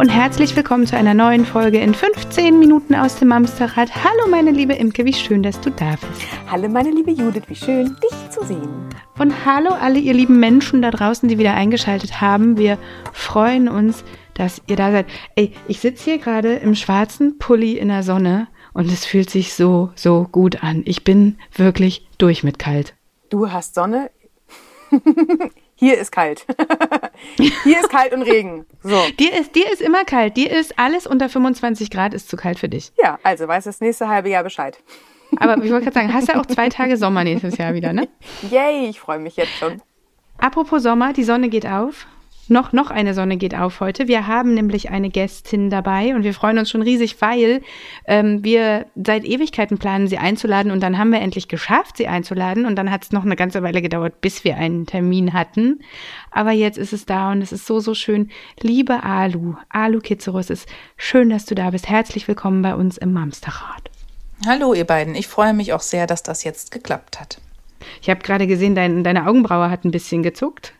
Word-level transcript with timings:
Und 0.00 0.08
herzlich 0.08 0.56
willkommen 0.56 0.86
zu 0.86 0.96
einer 0.96 1.12
neuen 1.12 1.44
Folge 1.44 1.78
in 1.78 1.92
15 1.92 2.58
Minuten 2.58 2.94
aus 2.94 3.16
dem 3.16 3.32
Amsterrad. 3.32 3.94
Hallo 4.02 4.30
meine 4.30 4.50
liebe 4.50 4.72
Imke, 4.72 5.04
wie 5.04 5.12
schön, 5.12 5.42
dass 5.42 5.60
du 5.60 5.68
da 5.68 5.90
bist. 5.90 6.22
Hallo 6.50 6.70
meine 6.70 6.90
liebe 6.90 7.10
Judith, 7.10 7.42
wie 7.48 7.54
schön, 7.54 7.94
dich 8.02 8.30
zu 8.30 8.42
sehen. 8.42 8.88
Und 9.18 9.44
hallo 9.44 9.68
alle 9.74 9.98
ihr 9.98 10.14
lieben 10.14 10.40
Menschen 10.40 10.80
da 10.80 10.90
draußen, 10.90 11.28
die 11.28 11.36
wieder 11.36 11.52
eingeschaltet 11.52 12.22
haben. 12.22 12.56
Wir 12.56 12.78
freuen 13.12 13.68
uns, 13.68 14.02
dass 14.32 14.62
ihr 14.68 14.76
da 14.76 14.90
seid. 14.90 15.06
Ey, 15.36 15.52
ich 15.68 15.80
sitze 15.80 16.04
hier 16.04 16.18
gerade 16.18 16.54
im 16.54 16.74
schwarzen 16.74 17.36
Pulli 17.36 17.76
in 17.76 17.88
der 17.88 18.02
Sonne 18.02 18.48
und 18.72 18.90
es 18.90 19.04
fühlt 19.04 19.28
sich 19.28 19.52
so, 19.52 19.90
so 19.96 20.26
gut 20.32 20.62
an. 20.62 20.80
Ich 20.86 21.04
bin 21.04 21.36
wirklich 21.52 22.08
durch 22.16 22.42
mit 22.42 22.58
kalt. 22.58 22.94
Du 23.28 23.52
hast 23.52 23.74
Sonne. 23.74 24.10
Hier 25.74 25.98
ist 25.98 26.10
kalt. 26.10 26.46
Hier 27.36 27.80
ist 27.80 27.90
kalt 27.90 28.12
und 28.12 28.22
Regen. 28.22 28.66
So. 28.82 28.98
Dir 29.18 29.32
ist, 29.38 29.54
dir 29.54 29.70
ist 29.72 29.80
immer 29.80 30.04
kalt. 30.04 30.36
Dir 30.36 30.50
ist 30.50 30.78
alles 30.78 31.06
unter 31.06 31.28
25 31.28 31.90
Grad 31.90 32.14
ist 32.14 32.28
zu 32.28 32.36
kalt 32.36 32.58
für 32.58 32.68
dich. 32.68 32.92
Ja, 33.02 33.18
also 33.22 33.46
weißt 33.48 33.66
du 33.66 33.70
das 33.70 33.80
nächste 33.80 34.08
halbe 34.08 34.28
Jahr 34.28 34.42
Bescheid. 34.44 34.78
Aber 35.36 35.62
ich 35.62 35.70
wollte 35.70 35.84
gerade 35.84 35.94
sagen, 35.94 36.12
hast 36.12 36.28
ja 36.28 36.40
auch 36.40 36.46
zwei 36.46 36.68
Tage 36.68 36.96
Sommer 36.96 37.24
nächstes 37.24 37.56
Jahr 37.56 37.74
wieder, 37.74 37.92
ne? 37.92 38.08
Yay, 38.50 38.88
ich 38.88 39.00
freue 39.00 39.18
mich 39.18 39.36
jetzt 39.36 39.52
schon. 39.58 39.80
Apropos 40.38 40.82
Sommer, 40.82 41.12
die 41.12 41.24
Sonne 41.24 41.48
geht 41.48 41.66
auf. 41.66 42.06
Noch, 42.50 42.72
noch 42.72 42.90
eine 42.90 43.14
Sonne 43.14 43.36
geht 43.36 43.54
auf 43.54 43.78
heute. 43.78 44.08
Wir 44.08 44.26
haben 44.26 44.54
nämlich 44.54 44.90
eine 44.90 45.08
Gästin 45.08 45.70
dabei 45.70 46.16
und 46.16 46.24
wir 46.24 46.34
freuen 46.34 46.58
uns 46.58 46.68
schon 46.68 46.82
riesig, 46.82 47.20
weil 47.20 47.62
ähm, 48.06 48.42
wir 48.42 48.86
seit 48.96 49.24
Ewigkeiten 49.24 49.78
planen, 49.78 50.08
sie 50.08 50.18
einzuladen 50.18 50.72
und 50.72 50.80
dann 50.80 50.98
haben 50.98 51.12
wir 51.12 51.20
endlich 51.20 51.46
geschafft, 51.46 51.96
sie 51.96 52.08
einzuladen 52.08 52.66
und 52.66 52.74
dann 52.74 52.90
hat 52.90 53.04
es 53.04 53.12
noch 53.12 53.24
eine 53.24 53.36
ganze 53.36 53.62
Weile 53.62 53.80
gedauert, 53.80 54.20
bis 54.20 54.42
wir 54.42 54.56
einen 54.56 54.84
Termin 54.84 55.32
hatten. 55.32 55.78
Aber 56.32 56.50
jetzt 56.50 56.76
ist 56.76 56.92
es 56.92 57.06
da 57.06 57.30
und 57.30 57.40
es 57.40 57.52
ist 57.52 57.68
so, 57.68 57.78
so 57.78 57.94
schön. 57.94 58.30
Liebe 58.58 59.04
Alu, 59.04 59.54
Alu 59.68 60.00
Kitzeros, 60.00 60.50
es 60.50 60.64
ist 60.64 60.68
schön, 60.96 61.30
dass 61.30 61.46
du 61.46 61.54
da 61.54 61.70
bist. 61.70 61.88
Herzlich 61.88 62.26
willkommen 62.26 62.62
bei 62.62 62.74
uns 62.74 62.98
im 62.98 63.12
Mamsterrad. 63.12 63.92
Hallo 64.44 64.74
ihr 64.74 64.86
beiden, 64.86 65.14
ich 65.14 65.28
freue 65.28 65.54
mich 65.54 65.72
auch 65.72 65.82
sehr, 65.82 66.08
dass 66.08 66.24
das 66.24 66.42
jetzt 66.42 66.72
geklappt 66.72 67.20
hat. 67.20 67.40
Ich 68.02 68.10
habe 68.10 68.22
gerade 68.22 68.48
gesehen, 68.48 68.74
dein, 68.74 69.04
deine 69.04 69.28
Augenbraue 69.28 69.70
hat 69.70 69.84
ein 69.84 69.92
bisschen 69.92 70.24
gezuckt 70.24 70.74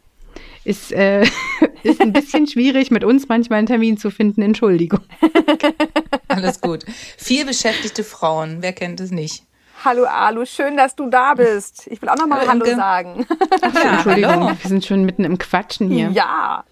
ist, 0.64 0.92
äh, 0.92 1.26
ist 1.82 2.00
ein 2.00 2.12
bisschen 2.12 2.46
schwierig, 2.46 2.90
mit 2.90 3.04
uns 3.04 3.28
manchmal 3.28 3.58
einen 3.58 3.66
Termin 3.66 3.96
zu 3.96 4.10
finden. 4.10 4.42
Entschuldigung. 4.42 5.00
Alles 6.28 6.60
gut. 6.60 6.84
Viel 7.16 7.44
beschäftigte 7.44 8.04
Frauen, 8.04 8.58
wer 8.60 8.72
kennt 8.72 9.00
es 9.00 9.10
nicht? 9.10 9.44
Hallo 9.84 10.04
Alu, 10.04 10.44
schön, 10.44 10.76
dass 10.76 10.94
du 10.94 11.08
da 11.08 11.34
bist. 11.34 11.86
Ich 11.86 12.02
will 12.02 12.10
auch 12.10 12.16
noch 12.16 12.26
mal 12.26 12.46
Hallo, 12.46 12.64
Hallo 12.64 12.76
sagen. 12.76 13.26
Ach, 13.62 13.74
ja, 13.74 13.92
Entschuldigung, 13.94 14.30
hallo. 14.30 14.56
wir 14.60 14.68
sind 14.68 14.84
schon 14.84 15.04
mitten 15.04 15.24
im 15.24 15.38
Quatschen 15.38 15.90
hier. 15.90 16.10
Ja. 16.10 16.64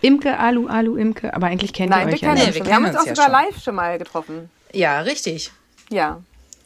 Imke, 0.00 0.38
Alu, 0.38 0.68
Alu, 0.68 0.96
Imke, 0.96 1.34
aber 1.34 1.48
eigentlich 1.48 1.72
kennt 1.72 1.90
Nein, 1.90 2.08
ihr 2.08 2.14
euch 2.14 2.22
wir 2.22 2.28
ja 2.28 2.34
nicht. 2.34 2.54
Wir, 2.54 2.66
wir 2.66 2.74
haben 2.74 2.84
uns 2.84 2.96
auch 2.96 3.06
ja 3.06 3.16
sogar 3.16 3.24
schon. 3.24 3.32
live 3.32 3.62
schon 3.62 3.74
mal 3.74 3.98
getroffen. 3.98 4.48
Ja, 4.72 5.00
richtig. 5.00 5.50
Ja. 5.90 6.20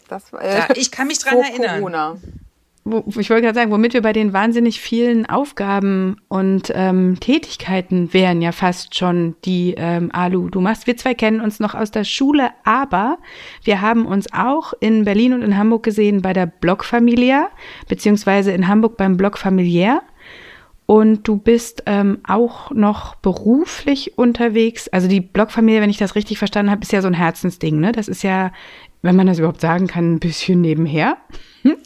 Das, 0.09 0.33
äh, 0.33 0.59
ja, 0.59 0.69
ich 0.75 0.91
kann 0.91 1.07
mich 1.07 1.19
dran 1.19 1.39
erinnern. 1.39 1.81
Corona 1.81 2.17
wo, 2.85 3.05
ich 3.09 3.31
wollte 3.31 3.43
gerade 3.43 3.55
sagen, 3.55 3.71
womit 3.71 3.95
wir 3.95 4.03
bei 4.03 4.13
den 4.13 4.33
wahnsinnig 4.33 4.81
vielen 4.81 5.27
Aufgaben 5.27 6.17
und 6.29 6.73
ähm, 6.75 7.19
Tätigkeiten 7.21 8.13
wären 8.13 8.41
ja 8.41 8.53
fast 8.53 8.97
schon 8.97 9.37
die 9.45 9.75
ähm, 9.77 10.11
Alu. 10.13 10.49
Du 10.49 10.61
machst, 10.61 10.87
wir 10.87 10.97
zwei 10.97 11.15
kennen 11.15 11.41
uns 11.41 11.61
noch 11.61 11.75
aus 11.75 11.91
der 11.91 12.05
Schule, 12.05 12.51
aber 12.65 13.19
wir 13.65 13.81
haben 13.81 14.07
uns 14.07 14.33
auch 14.33 14.73
in 14.81 15.05
Berlin 15.05 15.33
und 15.35 15.43
in 15.43 15.57
Hamburg 15.57 15.83
gesehen 15.83 16.23
bei 16.23 16.33
der 16.33 16.47
Blockfamilia, 16.47 17.49
beziehungsweise 17.89 18.53
in 18.53 18.69
Hamburg 18.69 18.97
beim 18.97 19.17
Block 19.17 19.39
Familiär. 19.39 20.03
Und 20.87 21.29
du 21.29 21.37
bist 21.37 21.83
ähm, 21.85 22.21
auch 22.27 22.71
noch 22.71 23.15
beruflich 23.17 24.17
unterwegs. 24.17 24.89
Also 24.89 25.07
die 25.07 25.21
Blockfamilie, 25.21 25.83
wenn 25.83 25.91
ich 25.91 25.99
das 25.99 26.15
richtig 26.15 26.39
verstanden 26.39 26.71
habe, 26.71 26.81
ist 26.81 26.93
ja 26.93 27.03
so 27.03 27.09
ein 27.09 27.15
Herzensding, 27.15 27.79
ne? 27.79 27.93
Das 27.93 28.09
ist 28.09 28.23
ja, 28.23 28.53
wenn 29.03 29.15
man 29.15 29.27
das 29.27 29.39
überhaupt 29.39 29.61
sagen 29.61 29.87
kann, 29.87 30.15
ein 30.15 30.19
bisschen 30.19 30.63
nebenher 30.63 31.19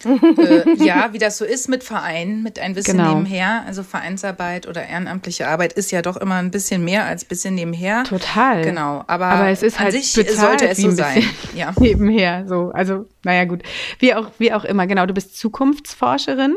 äh, 0.05 0.85
ja, 0.85 1.13
wie 1.13 1.19
das 1.19 1.39
so 1.39 1.45
ist 1.45 1.69
mit 1.69 1.85
Vereinen, 1.85 2.43
mit 2.43 2.59
ein 2.59 2.75
bisschen 2.75 2.99
genau. 2.99 3.17
nebenher. 3.17 3.65
Also 3.67 3.83
Vereinsarbeit 3.83 4.67
oder 4.67 4.87
ehrenamtliche 4.87 5.49
Arbeit 5.49 5.73
ist 5.73 5.91
ja 5.91 6.03
doch 6.03 6.17
immer 6.17 6.37
ein 6.37 6.51
bisschen 6.51 6.85
mehr 6.85 7.05
als 7.05 7.25
ein 7.25 7.29
bisschen 7.29 7.55
nebenher. 7.55 8.05
Total. 8.05 8.63
Genau. 8.63 9.05
Aber, 9.07 9.27
aber 9.27 9.49
es 9.49 9.63
ist 9.63 9.79
halt 9.79 9.93
sich 9.93 10.13
sollte 10.13 10.69
es 10.69 10.79
so 10.79 10.91
sein. 10.91 11.25
Ja. 11.55 11.75
Nebenher. 11.79 12.47
So, 12.47 12.71
also, 12.75 13.07
naja, 13.25 13.45
gut. 13.45 13.63
Wie 13.99 14.15
auch, 14.15 14.31
wie 14.39 14.53
auch 14.53 14.65
immer. 14.65 14.87
Genau. 14.87 15.07
Du 15.07 15.15
bist 15.15 15.37
Zukunftsforscherin. 15.37 16.57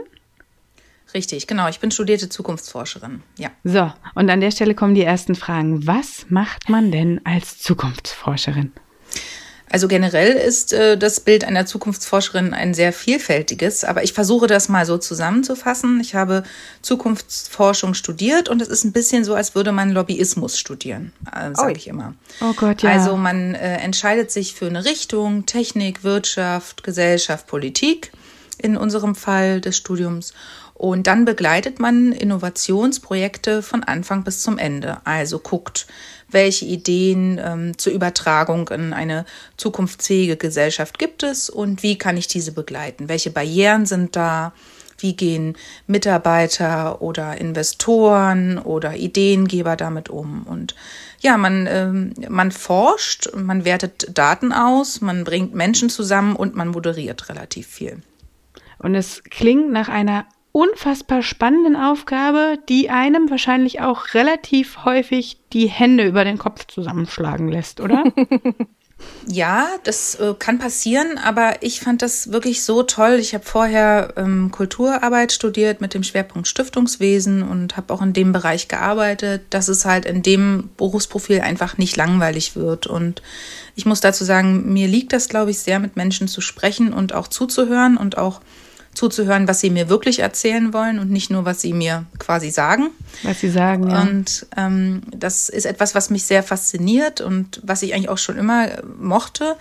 Richtig, 1.13 1.47
genau. 1.47 1.69
Ich 1.69 1.79
bin 1.79 1.91
studierte 1.91 2.27
Zukunftsforscherin. 2.27 3.23
Ja. 3.37 3.49
So, 3.63 3.91
und 4.15 4.29
an 4.29 4.41
der 4.41 4.51
Stelle 4.51 4.75
kommen 4.75 4.95
die 4.95 5.03
ersten 5.03 5.35
Fragen. 5.35 5.87
Was 5.87 6.25
macht 6.29 6.69
man 6.69 6.91
denn 6.91 7.21
als 7.23 7.59
Zukunftsforscherin? 7.59 8.73
Also 9.69 9.87
generell 9.87 10.33
ist 10.33 10.73
äh, 10.73 10.97
das 10.97 11.19
Bild 11.19 11.43
einer 11.43 11.65
Zukunftsforscherin 11.65 12.53
ein 12.53 12.73
sehr 12.73 12.93
vielfältiges, 12.93 13.83
aber 13.83 14.03
ich 14.03 14.13
versuche 14.13 14.47
das 14.47 14.69
mal 14.69 14.85
so 14.85 14.97
zusammenzufassen. 14.97 15.99
Ich 15.99 16.13
habe 16.13 16.43
Zukunftsforschung 16.81 17.93
studiert 17.93 18.47
und 18.47 18.61
es 18.61 18.67
ist 18.67 18.83
ein 18.83 18.91
bisschen 18.91 19.25
so, 19.25 19.33
als 19.33 19.55
würde 19.55 19.71
man 19.71 19.91
Lobbyismus 19.91 20.59
studieren, 20.59 21.13
äh, 21.33 21.55
sage 21.55 21.73
ich 21.77 21.87
immer. 21.87 22.13
Oh 22.41 22.53
Gott, 22.53 22.83
ja. 22.83 22.91
Also 22.91 23.17
man 23.17 23.55
äh, 23.55 23.77
entscheidet 23.77 24.31
sich 24.31 24.53
für 24.53 24.67
eine 24.67 24.85
Richtung, 24.85 25.45
Technik, 25.45 26.03
Wirtschaft, 26.03 26.83
Gesellschaft, 26.83 27.47
Politik 27.47 28.11
in 28.57 28.77
unserem 28.77 29.15
Fall 29.15 29.61
des 29.61 29.77
Studiums. 29.77 30.33
Und 30.75 31.07
dann 31.07 31.23
begleitet 31.23 31.79
man 31.79 32.11
Innovationsprojekte 32.11 33.63
von 33.63 33.83
Anfang 33.83 34.25
bis 34.25 34.41
zum 34.41 34.57
Ende. 34.57 34.97
Also 35.05 35.39
guckt, 35.39 35.87
welche 36.29 36.65
Ideen 36.65 37.39
ähm, 37.43 37.77
zur 37.77 37.93
Übertragung 37.93 38.69
in 38.69 38.93
eine 38.93 39.25
zukunftsfähige 39.57 40.37
Gesellschaft 40.37 40.99
gibt 40.99 41.23
es 41.23 41.49
und 41.49 41.83
wie 41.83 41.97
kann 41.97 42.17
ich 42.17 42.27
diese 42.27 42.51
begleiten? 42.51 43.09
Welche 43.09 43.31
Barrieren 43.31 43.85
sind 43.85 44.15
da? 44.15 44.53
Wie 44.97 45.15
gehen 45.15 45.57
Mitarbeiter 45.87 47.01
oder 47.01 47.37
Investoren 47.37 48.57
oder 48.57 48.95
Ideengeber 48.95 49.75
damit 49.75 50.09
um? 50.09 50.43
Und 50.43 50.73
ja, 51.19 51.37
man, 51.37 51.67
ähm, 51.69 52.13
man 52.29 52.51
forscht, 52.51 53.29
man 53.35 53.65
wertet 53.65 54.17
Daten 54.17 54.53
aus, 54.53 55.01
man 55.01 55.25
bringt 55.25 55.53
Menschen 55.53 55.89
zusammen 55.89 56.35
und 56.35 56.55
man 56.55 56.69
moderiert 56.69 57.29
relativ 57.29 57.67
viel. 57.67 58.01
Und 58.79 58.95
es 58.95 59.23
klingt 59.23 59.71
nach 59.71 59.89
einer 59.89 60.25
unfassbar 60.55 61.21
spannenden 61.21 61.75
Aufgabe, 61.75 62.57
die 62.69 62.89
einem 62.89 63.29
wahrscheinlich 63.29 63.81
auch 63.81 64.13
relativ 64.13 64.85
häufig 64.85 65.37
die 65.51 65.67
Hände 65.67 66.05
über 66.05 66.23
den 66.23 66.37
Kopf 66.37 66.65
zusammenschlagen 66.67 67.49
lässt, 67.49 67.81
oder? 67.81 68.05
Ja, 69.27 69.67
das 69.83 70.15
äh, 70.15 70.33
kann 70.39 70.57
passieren, 70.57 71.17
aber 71.17 71.61
ich 71.61 71.81
fand 71.81 72.01
das 72.01 72.31
wirklich 72.31 72.63
so 72.63 72.81
toll. 72.81 73.17
Ich 73.19 73.33
habe 73.33 73.43
vorher 73.43 74.13
ähm, 74.15 74.51
Kulturarbeit 74.51 75.33
studiert 75.33 75.81
mit 75.81 75.93
dem 75.93 76.01
Schwerpunkt 76.01 76.47
Stiftungswesen 76.47 77.43
und 77.43 77.75
habe 77.75 77.93
auch 77.93 78.01
in 78.01 78.13
dem 78.13 78.31
Bereich 78.31 78.69
gearbeitet, 78.69 79.41
dass 79.49 79.67
es 79.67 79.83
halt 79.83 80.05
in 80.05 80.23
dem 80.23 80.69
Berufsprofil 80.77 81.41
einfach 81.41 81.77
nicht 81.77 81.97
langweilig 81.97 82.55
wird. 82.55 82.87
Und 82.87 83.21
ich 83.75 83.85
muss 83.85 83.99
dazu 83.99 84.23
sagen, 84.23 84.71
mir 84.71 84.87
liegt 84.87 85.11
das, 85.11 85.27
glaube 85.27 85.51
ich, 85.51 85.59
sehr 85.59 85.79
mit 85.79 85.97
Menschen 85.97 86.29
zu 86.29 86.39
sprechen 86.39 86.93
und 86.93 87.13
auch 87.13 87.27
zuzuhören 87.27 87.97
und 87.97 88.17
auch 88.17 88.39
zuzuhören, 88.95 89.47
was 89.47 89.59
sie 89.59 89.69
mir 89.69 89.89
wirklich 89.89 90.19
erzählen 90.19 90.73
wollen 90.73 90.99
und 90.99 91.11
nicht 91.11 91.29
nur, 91.29 91.45
was 91.45 91.61
sie 91.61 91.73
mir 91.73 92.05
quasi 92.17 92.49
sagen. 92.49 92.89
Was 93.23 93.41
sie 93.41 93.49
sagen, 93.49 93.89
ja. 93.89 94.01
Und 94.01 94.47
ähm, 94.57 95.01
das 95.15 95.49
ist 95.49 95.65
etwas, 95.65 95.93
was 95.93 96.09
mich 96.09 96.23
sehr 96.23 96.41
fasziniert 96.41 97.21
und 97.21 97.61
was 97.63 97.83
ich 97.83 97.93
eigentlich 97.93 98.09
auch 98.09 98.17
schon 98.17 98.37
immer 98.37 98.69
mochte. 98.99 99.55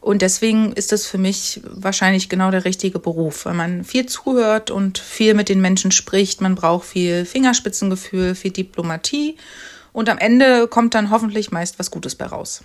Und 0.00 0.22
deswegen 0.22 0.72
ist 0.72 0.92
das 0.92 1.06
für 1.06 1.18
mich 1.18 1.60
wahrscheinlich 1.64 2.28
genau 2.28 2.50
der 2.50 2.64
richtige 2.64 2.98
Beruf, 2.98 3.44
weil 3.44 3.54
man 3.54 3.84
viel 3.84 4.06
zuhört 4.06 4.70
und 4.70 4.98
viel 4.98 5.34
mit 5.34 5.48
den 5.48 5.60
Menschen 5.60 5.90
spricht. 5.90 6.40
Man 6.40 6.54
braucht 6.54 6.86
viel 6.86 7.26
Fingerspitzengefühl, 7.26 8.34
viel 8.34 8.50
Diplomatie. 8.50 9.36
Und 9.92 10.08
am 10.08 10.18
Ende 10.18 10.68
kommt 10.68 10.94
dann 10.94 11.10
hoffentlich 11.10 11.50
meist 11.50 11.78
was 11.78 11.90
Gutes 11.90 12.14
bei 12.14 12.26
raus. 12.26 12.62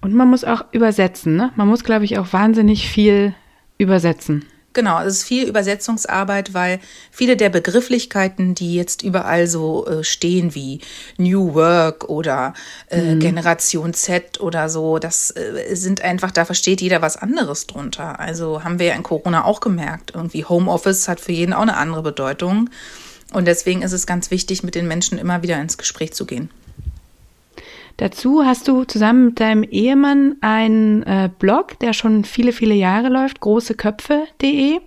Und 0.00 0.14
man 0.14 0.28
muss 0.28 0.42
auch 0.42 0.64
übersetzen, 0.72 1.36
ne? 1.36 1.52
Man 1.54 1.68
muss, 1.68 1.84
glaube 1.84 2.04
ich, 2.04 2.18
auch 2.18 2.32
wahnsinnig 2.32 2.88
viel 2.88 3.34
übersetzen. 3.78 4.44
Genau, 4.74 5.00
es 5.02 5.18
ist 5.18 5.24
viel 5.24 5.46
Übersetzungsarbeit, 5.46 6.54
weil 6.54 6.80
viele 7.10 7.36
der 7.36 7.50
Begrifflichkeiten, 7.50 8.54
die 8.54 8.74
jetzt 8.74 9.02
überall 9.02 9.46
so 9.46 9.86
äh, 9.86 10.02
stehen 10.02 10.54
wie 10.54 10.80
New 11.18 11.54
Work 11.54 12.08
oder 12.08 12.54
äh, 12.88 13.14
mhm. 13.14 13.20
Generation 13.20 13.92
Z 13.92 14.40
oder 14.40 14.68
so, 14.68 14.98
das 14.98 15.30
äh, 15.30 15.74
sind 15.74 16.00
einfach, 16.00 16.30
da 16.30 16.44
versteht 16.44 16.80
jeder 16.80 17.02
was 17.02 17.16
anderes 17.16 17.66
drunter. 17.66 18.18
Also 18.18 18.64
haben 18.64 18.78
wir 18.78 18.86
ja 18.86 18.94
in 18.94 19.02
Corona 19.02 19.44
auch 19.44 19.60
gemerkt, 19.60 20.12
irgendwie 20.14 20.44
Homeoffice 20.44 21.08
hat 21.08 21.20
für 21.20 21.32
jeden 21.32 21.52
auch 21.52 21.62
eine 21.62 21.76
andere 21.76 22.02
Bedeutung. 22.02 22.70
Und 23.32 23.46
deswegen 23.46 23.82
ist 23.82 23.92
es 23.92 24.06
ganz 24.06 24.30
wichtig, 24.30 24.62
mit 24.62 24.74
den 24.74 24.86
Menschen 24.86 25.18
immer 25.18 25.42
wieder 25.42 25.60
ins 25.60 25.78
Gespräch 25.78 26.12
zu 26.12 26.26
gehen. 26.26 26.50
Dazu 27.98 28.44
hast 28.44 28.68
du 28.68 28.84
zusammen 28.84 29.26
mit 29.26 29.40
deinem 29.40 29.62
Ehemann 29.62 30.36
einen 30.40 31.02
äh, 31.02 31.30
Blog, 31.38 31.78
der 31.80 31.92
schon 31.92 32.24
viele, 32.24 32.52
viele 32.52 32.74
Jahre 32.74 33.08
läuft, 33.08 33.40
großeköpfe.de. 33.40 34.80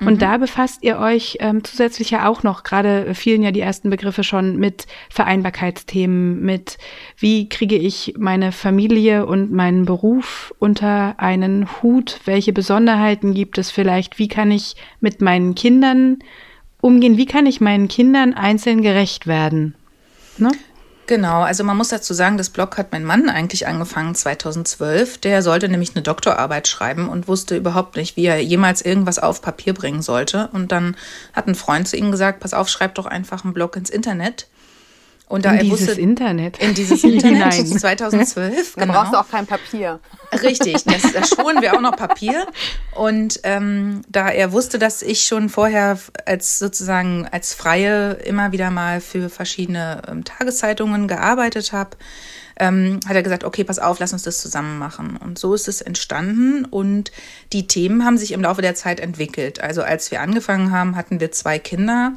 Und 0.00 0.14
mhm. 0.14 0.18
da 0.18 0.36
befasst 0.36 0.82
ihr 0.82 0.98
euch 0.98 1.38
ähm, 1.40 1.64
zusätzlich 1.64 2.10
ja 2.10 2.28
auch 2.28 2.42
noch, 2.42 2.62
gerade 2.62 3.14
fielen 3.14 3.42
ja 3.42 3.50
die 3.50 3.60
ersten 3.60 3.90
Begriffe 3.90 4.24
schon 4.24 4.56
mit 4.56 4.86
Vereinbarkeitsthemen, 5.10 6.40
mit 6.42 6.78
wie 7.16 7.48
kriege 7.48 7.76
ich 7.76 8.14
meine 8.18 8.52
Familie 8.52 9.26
und 9.26 9.52
meinen 9.52 9.84
Beruf 9.84 10.54
unter 10.58 11.14
einen 11.18 11.68
Hut, 11.82 12.20
welche 12.24 12.52
Besonderheiten 12.52 13.34
gibt 13.34 13.58
es 13.58 13.70
vielleicht, 13.70 14.18
wie 14.18 14.28
kann 14.28 14.50
ich 14.50 14.76
mit 15.00 15.20
meinen 15.20 15.54
Kindern 15.54 16.18
umgehen, 16.80 17.16
wie 17.16 17.26
kann 17.26 17.46
ich 17.46 17.60
meinen 17.60 17.88
Kindern 17.88 18.34
einzeln 18.34 18.82
gerecht 18.82 19.26
werden. 19.26 19.74
Ne? 20.38 20.50
Genau, 21.10 21.40
also 21.42 21.64
man 21.64 21.76
muss 21.76 21.88
dazu 21.88 22.14
sagen, 22.14 22.38
das 22.38 22.50
Blog 22.50 22.78
hat 22.78 22.92
mein 22.92 23.04
Mann 23.04 23.28
eigentlich 23.28 23.66
angefangen 23.66 24.14
2012. 24.14 25.18
Der 25.18 25.42
sollte 25.42 25.68
nämlich 25.68 25.96
eine 25.96 26.02
Doktorarbeit 26.02 26.68
schreiben 26.68 27.08
und 27.08 27.26
wusste 27.26 27.56
überhaupt 27.56 27.96
nicht, 27.96 28.16
wie 28.16 28.26
er 28.26 28.40
jemals 28.40 28.80
irgendwas 28.80 29.18
auf 29.18 29.42
Papier 29.42 29.74
bringen 29.74 30.02
sollte. 30.02 30.48
Und 30.52 30.70
dann 30.70 30.96
hat 31.32 31.48
ein 31.48 31.56
Freund 31.56 31.88
zu 31.88 31.96
ihm 31.96 32.12
gesagt, 32.12 32.38
pass 32.38 32.54
auf, 32.54 32.68
schreib 32.68 32.94
doch 32.94 33.06
einfach 33.06 33.42
einen 33.42 33.54
Blog 33.54 33.74
ins 33.74 33.90
Internet. 33.90 34.46
Und 35.30 35.44
da 35.44 35.52
in 35.52 35.58
er 35.58 35.62
dieses 35.62 35.86
wusste, 35.86 36.00
Internet. 36.00 36.58
In 36.58 36.74
dieses 36.74 37.04
Internet 37.04 37.54
2012. 37.68 38.74
Genau. 38.74 38.86
Da 38.86 38.92
brauchst 38.92 39.12
du 39.12 39.16
auch 39.16 39.28
kein 39.28 39.46
Papier. 39.46 40.00
Richtig, 40.42 40.82
das, 40.82 41.02
da 41.14 41.24
schonen 41.24 41.62
wir 41.62 41.76
auch 41.76 41.80
noch 41.80 41.94
Papier. 41.94 42.48
Und 42.96 43.38
ähm, 43.44 44.02
da 44.08 44.28
er 44.28 44.50
wusste, 44.50 44.80
dass 44.80 45.02
ich 45.02 45.22
schon 45.22 45.48
vorher 45.48 46.00
als 46.26 46.58
sozusagen 46.58 47.28
als 47.30 47.54
Freie 47.54 48.14
immer 48.14 48.50
wieder 48.50 48.72
mal 48.72 49.00
für 49.00 49.30
verschiedene 49.30 50.02
ähm, 50.08 50.24
Tageszeitungen 50.24 51.06
gearbeitet 51.06 51.72
habe, 51.72 51.90
ähm, 52.58 52.98
hat 53.06 53.14
er 53.14 53.22
gesagt, 53.22 53.44
okay, 53.44 53.62
pass 53.62 53.78
auf, 53.78 54.00
lass 54.00 54.12
uns 54.12 54.24
das 54.24 54.40
zusammen 54.40 54.80
machen. 54.80 55.16
Und 55.16 55.38
so 55.38 55.54
ist 55.54 55.68
es 55.68 55.80
entstanden 55.80 56.64
und 56.64 57.12
die 57.52 57.68
Themen 57.68 58.04
haben 58.04 58.18
sich 58.18 58.32
im 58.32 58.42
Laufe 58.42 58.62
der 58.62 58.74
Zeit 58.74 58.98
entwickelt. 58.98 59.60
Also 59.60 59.82
als 59.82 60.10
wir 60.10 60.22
angefangen 60.22 60.72
haben, 60.72 60.96
hatten 60.96 61.20
wir 61.20 61.30
zwei 61.30 61.60
Kinder 61.60 62.14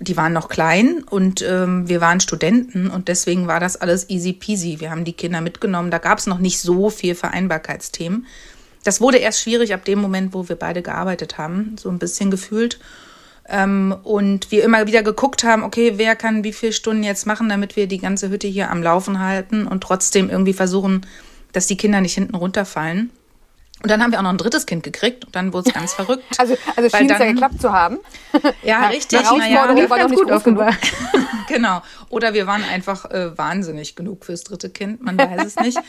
die 0.00 0.16
waren 0.16 0.32
noch 0.32 0.48
klein 0.48 1.04
und 1.08 1.42
ähm, 1.42 1.86
wir 1.86 2.00
waren 2.00 2.20
Studenten 2.20 2.88
und 2.88 3.08
deswegen 3.08 3.46
war 3.46 3.60
das 3.60 3.76
alles 3.76 4.08
easy 4.08 4.32
peasy. 4.32 4.80
Wir 4.80 4.90
haben 4.90 5.04
die 5.04 5.12
Kinder 5.12 5.42
mitgenommen. 5.42 5.90
Da 5.90 5.98
gab 5.98 6.18
es 6.18 6.26
noch 6.26 6.38
nicht 6.38 6.58
so 6.60 6.88
viel 6.88 7.14
Vereinbarkeitsthemen. 7.14 8.26
Das 8.82 9.02
wurde 9.02 9.18
erst 9.18 9.42
schwierig 9.42 9.74
ab 9.74 9.84
dem 9.84 9.98
Moment, 10.00 10.32
wo 10.32 10.48
wir 10.48 10.56
beide 10.56 10.80
gearbeitet 10.80 11.36
haben, 11.36 11.76
so 11.78 11.90
ein 11.90 11.98
bisschen 11.98 12.30
gefühlt. 12.30 12.80
Ähm, 13.46 13.94
und 14.02 14.50
wir 14.50 14.64
immer 14.64 14.86
wieder 14.86 15.02
geguckt 15.02 15.44
haben, 15.44 15.62
okay, 15.62 15.92
wer 15.96 16.16
kann 16.16 16.44
wie 16.44 16.54
viele 16.54 16.72
Stunden 16.72 17.02
jetzt 17.02 17.26
machen, 17.26 17.50
damit 17.50 17.76
wir 17.76 17.86
die 17.86 17.98
ganze 17.98 18.30
Hütte 18.30 18.48
hier 18.48 18.70
am 18.70 18.82
Laufen 18.82 19.18
halten 19.18 19.66
und 19.66 19.82
trotzdem 19.82 20.30
irgendwie 20.30 20.54
versuchen, 20.54 21.04
dass 21.52 21.66
die 21.66 21.76
Kinder 21.76 22.00
nicht 22.00 22.14
hinten 22.14 22.36
runterfallen. 22.36 23.10
Und 23.82 23.90
dann 23.90 24.02
haben 24.02 24.12
wir 24.12 24.18
auch 24.18 24.22
noch 24.22 24.30
ein 24.30 24.38
drittes 24.38 24.66
Kind 24.66 24.82
gekriegt 24.82 25.24
und 25.24 25.34
dann 25.34 25.52
wurde 25.52 25.70
es 25.70 25.74
ganz 25.74 25.94
verrückt. 25.94 26.24
Also, 26.38 26.56
also 26.76 26.96
schien 26.96 27.10
es 27.10 27.18
ja 27.18 27.26
geklappt 27.26 27.60
zu 27.60 27.72
haben. 27.72 27.98
Ja, 28.62 28.88
richtig. 28.88 29.20
Herausforderung 29.20 29.74
naja, 29.74 29.90
war 29.90 29.98
ganz 29.98 30.14
gut 30.14 30.30
offenbar. 30.30 30.74
genau. 31.48 31.82
Oder 32.08 32.34
wir 32.34 32.46
waren 32.46 32.62
einfach 32.64 33.10
äh, 33.10 33.36
wahnsinnig 33.36 33.96
genug 33.96 34.24
fürs 34.24 34.44
dritte 34.44 34.70
Kind, 34.70 35.02
man 35.02 35.18
weiß 35.18 35.44
es 35.44 35.56
nicht. 35.56 35.78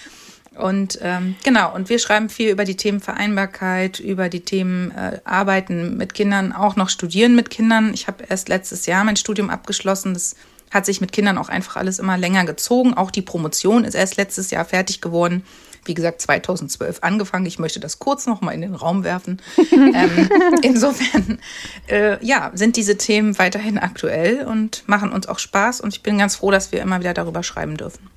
Und 0.57 0.99
ähm, 1.01 1.35
genau, 1.45 1.73
und 1.73 1.87
wir 1.87 1.97
schreiben 1.97 2.27
viel 2.27 2.49
über 2.49 2.65
die 2.65 2.75
Themen 2.75 2.99
Vereinbarkeit, 2.99 4.01
über 4.01 4.27
die 4.27 4.41
Themen 4.41 4.91
äh, 4.91 5.21
Arbeiten 5.23 5.95
mit 5.95 6.13
Kindern, 6.13 6.51
auch 6.51 6.75
noch 6.75 6.89
Studieren 6.89 7.35
mit 7.35 7.49
Kindern. 7.49 7.93
Ich 7.93 8.07
habe 8.07 8.25
erst 8.27 8.49
letztes 8.49 8.85
Jahr 8.85 9.05
mein 9.05 9.15
Studium 9.15 9.49
abgeschlossen. 9.49 10.13
Das 10.13 10.35
hat 10.69 10.85
sich 10.85 10.99
mit 10.99 11.13
Kindern 11.13 11.37
auch 11.37 11.47
einfach 11.47 11.77
alles 11.77 11.99
immer 11.99 12.17
länger 12.17 12.43
gezogen. 12.43 12.93
Auch 12.93 13.11
die 13.11 13.21
Promotion 13.21 13.85
ist 13.85 13.93
erst 13.93 14.17
letztes 14.17 14.51
Jahr 14.51 14.65
fertig 14.65 14.99
geworden 14.99 15.45
wie 15.85 15.93
gesagt, 15.93 16.21
2012 16.21 16.99
angefangen. 17.01 17.45
Ich 17.45 17.59
möchte 17.59 17.79
das 17.79 17.99
kurz 17.99 18.27
noch 18.27 18.41
mal 18.41 18.51
in 18.51 18.61
den 18.61 18.75
Raum 18.75 19.03
werfen. 19.03 19.41
ähm, 19.71 20.29
insofern, 20.61 21.39
äh, 21.87 22.23
ja, 22.25 22.51
sind 22.53 22.75
diese 22.75 22.97
Themen 22.97 23.37
weiterhin 23.39 23.77
aktuell 23.77 24.45
und 24.45 24.83
machen 24.87 25.11
uns 25.11 25.27
auch 25.27 25.39
Spaß. 25.39 25.81
Und 25.81 25.93
ich 25.95 26.03
bin 26.03 26.17
ganz 26.17 26.35
froh, 26.35 26.51
dass 26.51 26.71
wir 26.71 26.81
immer 26.81 26.99
wieder 26.99 27.13
darüber 27.13 27.43
schreiben 27.43 27.77
dürfen. 27.77 28.09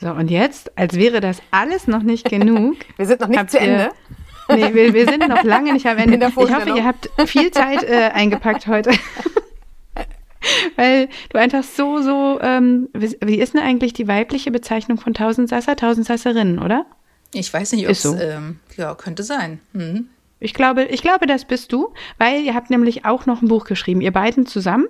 So, 0.00 0.10
und 0.10 0.30
jetzt, 0.30 0.76
als 0.76 0.94
wäre 0.96 1.20
das 1.20 1.40
alles 1.50 1.86
noch 1.86 2.02
nicht 2.02 2.28
genug. 2.28 2.76
wir 2.96 3.06
sind 3.06 3.20
noch 3.20 3.28
nicht 3.28 3.50
zu 3.50 3.58
Ende. 3.58 3.90
Nee, 4.48 4.74
wir, 4.74 4.92
wir, 4.92 5.08
sind 5.08 5.28
noch 5.28 5.44
lange 5.44 5.72
nicht 5.72 5.86
am 5.86 5.96
Ende. 5.98 6.26
Ich 6.26 6.36
hoffe, 6.36 6.70
ihr 6.76 6.84
habt 6.84 7.08
viel 7.26 7.50
Zeit 7.52 7.84
äh, 7.84 8.10
eingepackt 8.12 8.66
heute. 8.66 8.90
Weil 10.76 11.08
du 11.30 11.38
einfach 11.38 11.62
so, 11.62 12.00
so, 12.02 12.40
ähm, 12.40 12.88
wie, 12.92 13.36
ist 13.36 13.54
denn 13.54 13.60
eigentlich 13.60 13.92
die 13.92 14.08
weibliche 14.08 14.50
Bezeichnung 14.50 14.98
von 14.98 15.14
Tausendsasser? 15.14 15.76
Tausendsasserinnen, 15.76 16.58
oder? 16.58 16.86
Ich 17.34 17.52
weiß 17.52 17.72
nicht, 17.72 17.86
ob 17.86 17.92
es, 17.92 18.02
so. 18.02 18.14
ähm, 18.16 18.60
ja, 18.76 18.94
könnte 18.94 19.22
sein. 19.22 19.60
Mhm. 19.72 20.08
Ich 20.40 20.54
glaube, 20.54 20.84
ich 20.84 21.02
glaube, 21.02 21.26
das 21.26 21.44
bist 21.44 21.72
du, 21.72 21.94
weil 22.18 22.42
ihr 22.42 22.54
habt 22.54 22.68
nämlich 22.70 23.04
auch 23.04 23.26
noch 23.26 23.42
ein 23.42 23.48
Buch 23.48 23.64
geschrieben, 23.64 24.00
ihr 24.00 24.10
beiden 24.10 24.44
zusammen, 24.44 24.86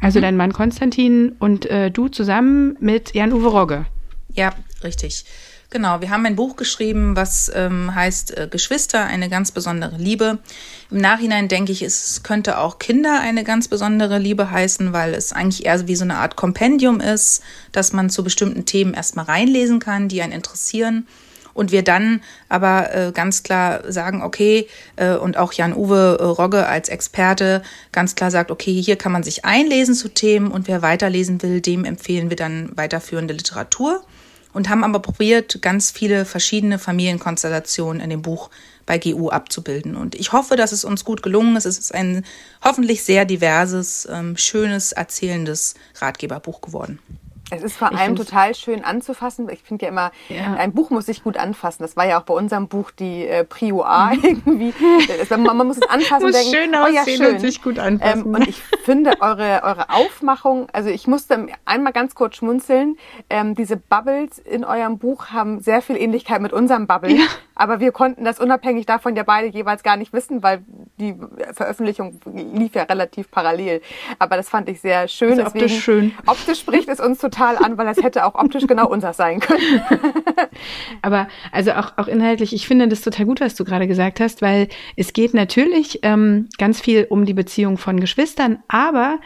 also 0.00 0.18
mhm. 0.18 0.22
dein 0.22 0.36
Mann 0.36 0.52
Konstantin 0.52 1.34
und 1.38 1.66
äh, 1.66 1.90
du 1.90 2.08
zusammen 2.08 2.76
mit 2.78 3.14
Jan-Uwe 3.14 3.48
Rogge. 3.48 3.86
Ja, 4.34 4.52
richtig. 4.84 5.24
Genau, 5.72 6.02
wir 6.02 6.10
haben 6.10 6.26
ein 6.26 6.36
Buch 6.36 6.56
geschrieben, 6.56 7.16
was 7.16 7.50
ähm, 7.54 7.94
heißt 7.94 8.36
äh, 8.36 8.46
Geschwister, 8.46 9.06
eine 9.06 9.30
ganz 9.30 9.52
besondere 9.52 9.96
Liebe. 9.96 10.38
Im 10.90 10.98
Nachhinein 10.98 11.48
denke 11.48 11.72
ich, 11.72 11.80
es 11.80 12.22
könnte 12.22 12.58
auch 12.58 12.78
Kinder 12.78 13.20
eine 13.22 13.42
ganz 13.42 13.68
besondere 13.68 14.18
Liebe 14.18 14.50
heißen, 14.50 14.92
weil 14.92 15.14
es 15.14 15.32
eigentlich 15.32 15.64
eher 15.64 15.88
wie 15.88 15.96
so 15.96 16.04
eine 16.04 16.16
Art 16.16 16.36
Kompendium 16.36 17.00
ist, 17.00 17.42
dass 17.72 17.94
man 17.94 18.10
zu 18.10 18.22
bestimmten 18.22 18.66
Themen 18.66 18.92
erstmal 18.92 19.24
reinlesen 19.24 19.78
kann, 19.78 20.08
die 20.08 20.20
einen 20.20 20.34
interessieren. 20.34 21.06
Und 21.54 21.72
wir 21.72 21.82
dann 21.82 22.20
aber 22.50 22.94
äh, 22.94 23.12
ganz 23.12 23.42
klar 23.42 23.90
sagen, 23.90 24.20
okay, 24.20 24.68
äh, 24.96 25.14
und 25.14 25.38
auch 25.38 25.54
Jan-Uwe 25.54 26.18
äh, 26.20 26.22
Rogge 26.22 26.66
als 26.66 26.90
Experte 26.90 27.62
ganz 27.92 28.14
klar 28.14 28.30
sagt, 28.30 28.50
okay, 28.50 28.78
hier 28.82 28.96
kann 28.96 29.12
man 29.12 29.22
sich 29.22 29.46
einlesen 29.46 29.94
zu 29.94 30.10
Themen 30.10 30.50
und 30.50 30.68
wer 30.68 30.82
weiterlesen 30.82 31.40
will, 31.40 31.62
dem 31.62 31.86
empfehlen 31.86 32.28
wir 32.28 32.36
dann 32.36 32.72
weiterführende 32.76 33.32
Literatur 33.32 34.04
und 34.52 34.68
haben 34.68 34.84
aber 34.84 35.00
probiert, 35.00 35.62
ganz 35.62 35.90
viele 35.90 36.24
verschiedene 36.24 36.78
Familienkonstellationen 36.78 38.02
in 38.02 38.10
dem 38.10 38.22
Buch 38.22 38.50
bei 38.86 38.98
GU 38.98 39.30
abzubilden. 39.30 39.96
Und 39.96 40.14
ich 40.14 40.32
hoffe, 40.32 40.56
dass 40.56 40.72
es 40.72 40.84
uns 40.84 41.04
gut 41.04 41.22
gelungen 41.22 41.56
ist. 41.56 41.66
Es 41.66 41.78
ist 41.78 41.94
ein 41.94 42.24
hoffentlich 42.64 43.02
sehr 43.04 43.24
diverses, 43.24 44.08
ähm, 44.10 44.36
schönes, 44.36 44.92
erzählendes 44.92 45.74
Ratgeberbuch 46.00 46.60
geworden. 46.60 46.98
Es 47.52 47.62
ist 47.62 47.76
vor 47.76 47.92
allem 47.94 48.16
total 48.16 48.54
schön 48.54 48.82
anzufassen. 48.82 49.48
Ich 49.50 49.62
finde 49.62 49.84
ja 49.84 49.90
immer, 49.90 50.10
ja. 50.30 50.54
ein 50.54 50.72
Buch 50.72 50.88
muss 50.88 51.06
sich 51.06 51.22
gut 51.22 51.36
anfassen. 51.36 51.82
Das 51.82 51.96
war 51.96 52.06
ja 52.06 52.18
auch 52.18 52.24
bei 52.24 52.32
unserem 52.32 52.66
Buch 52.66 52.90
die 52.90 53.26
äh, 53.26 53.44
Prio 53.44 53.82
A 53.82 54.14
mhm. 54.14 54.20
irgendwie. 54.22 54.74
Man, 55.28 55.56
man, 55.56 55.66
muss 55.66 55.76
es 55.76 55.88
anfassen 55.88 56.26
muss 56.26 56.32
denken, 56.32 56.54
schön 56.54 56.74
oh 56.74 56.86
ja, 56.86 57.04
schön. 57.04 57.34
Und 57.34 57.40
sich 57.40 57.62
gut 57.62 57.78
anfassen. 57.78 58.26
Ähm, 58.26 58.34
und 58.34 58.48
ich 58.48 58.56
finde 58.84 59.20
eure, 59.20 59.62
eure 59.64 59.90
Aufmachung, 59.90 60.68
also 60.72 60.88
ich 60.88 61.06
musste 61.06 61.46
einmal 61.64 61.92
ganz 61.92 62.14
kurz 62.14 62.36
schmunzeln. 62.36 62.96
Ähm, 63.28 63.54
diese 63.54 63.76
Bubbles 63.76 64.38
in 64.38 64.64
eurem 64.64 64.98
Buch 64.98 65.26
haben 65.26 65.60
sehr 65.60 65.82
viel 65.82 65.96
Ähnlichkeit 65.96 66.40
mit 66.40 66.52
unserem 66.52 66.86
Bubble. 66.86 67.12
Ja. 67.12 67.26
Aber 67.62 67.80
wir 67.80 67.92
konnten 67.92 68.24
das 68.24 68.40
unabhängig 68.40 68.86
davon 68.86 69.16
ja 69.16 69.24
beide 69.24 69.48
jeweils 69.48 69.82
gar 69.82 69.96
nicht 69.96 70.12
wissen, 70.12 70.42
weil 70.42 70.62
die 70.98 71.16
Veröffentlichung 71.52 72.20
lief 72.24 72.74
ja 72.74 72.84
relativ 72.84 73.30
parallel. 73.30 73.82
Aber 74.18 74.36
das 74.36 74.48
fand 74.48 74.68
ich 74.68 74.80
sehr 74.80 75.08
schön. 75.08 75.32
Also 75.32 75.46
optisch 75.46 75.80
schön. 75.80 76.12
Optisch 76.26 76.60
spricht 76.60 76.88
es 76.88 77.00
uns 77.00 77.18
total 77.18 77.32
total 77.32 77.56
an, 77.56 77.78
weil 77.78 77.86
das 77.86 78.02
hätte 78.02 78.24
auch 78.24 78.34
optisch 78.34 78.66
genau 78.66 78.88
unser 78.88 79.12
sein 79.12 79.40
können. 79.40 79.82
Aber 81.02 81.28
also 81.50 81.72
auch, 81.72 81.96
auch 81.96 82.08
inhaltlich, 82.08 82.54
ich 82.54 82.66
finde 82.66 82.88
das 82.88 83.00
total 83.00 83.26
gut, 83.26 83.40
was 83.40 83.54
du 83.54 83.64
gerade 83.64 83.86
gesagt 83.86 84.20
hast, 84.20 84.42
weil 84.42 84.68
es 84.96 85.12
geht 85.12 85.34
natürlich 85.34 86.00
ähm, 86.02 86.48
ganz 86.58 86.80
viel 86.80 87.06
um 87.08 87.24
die 87.24 87.34
Beziehung 87.34 87.78
von 87.78 88.00
Geschwistern, 88.00 88.62
aber 88.68 89.18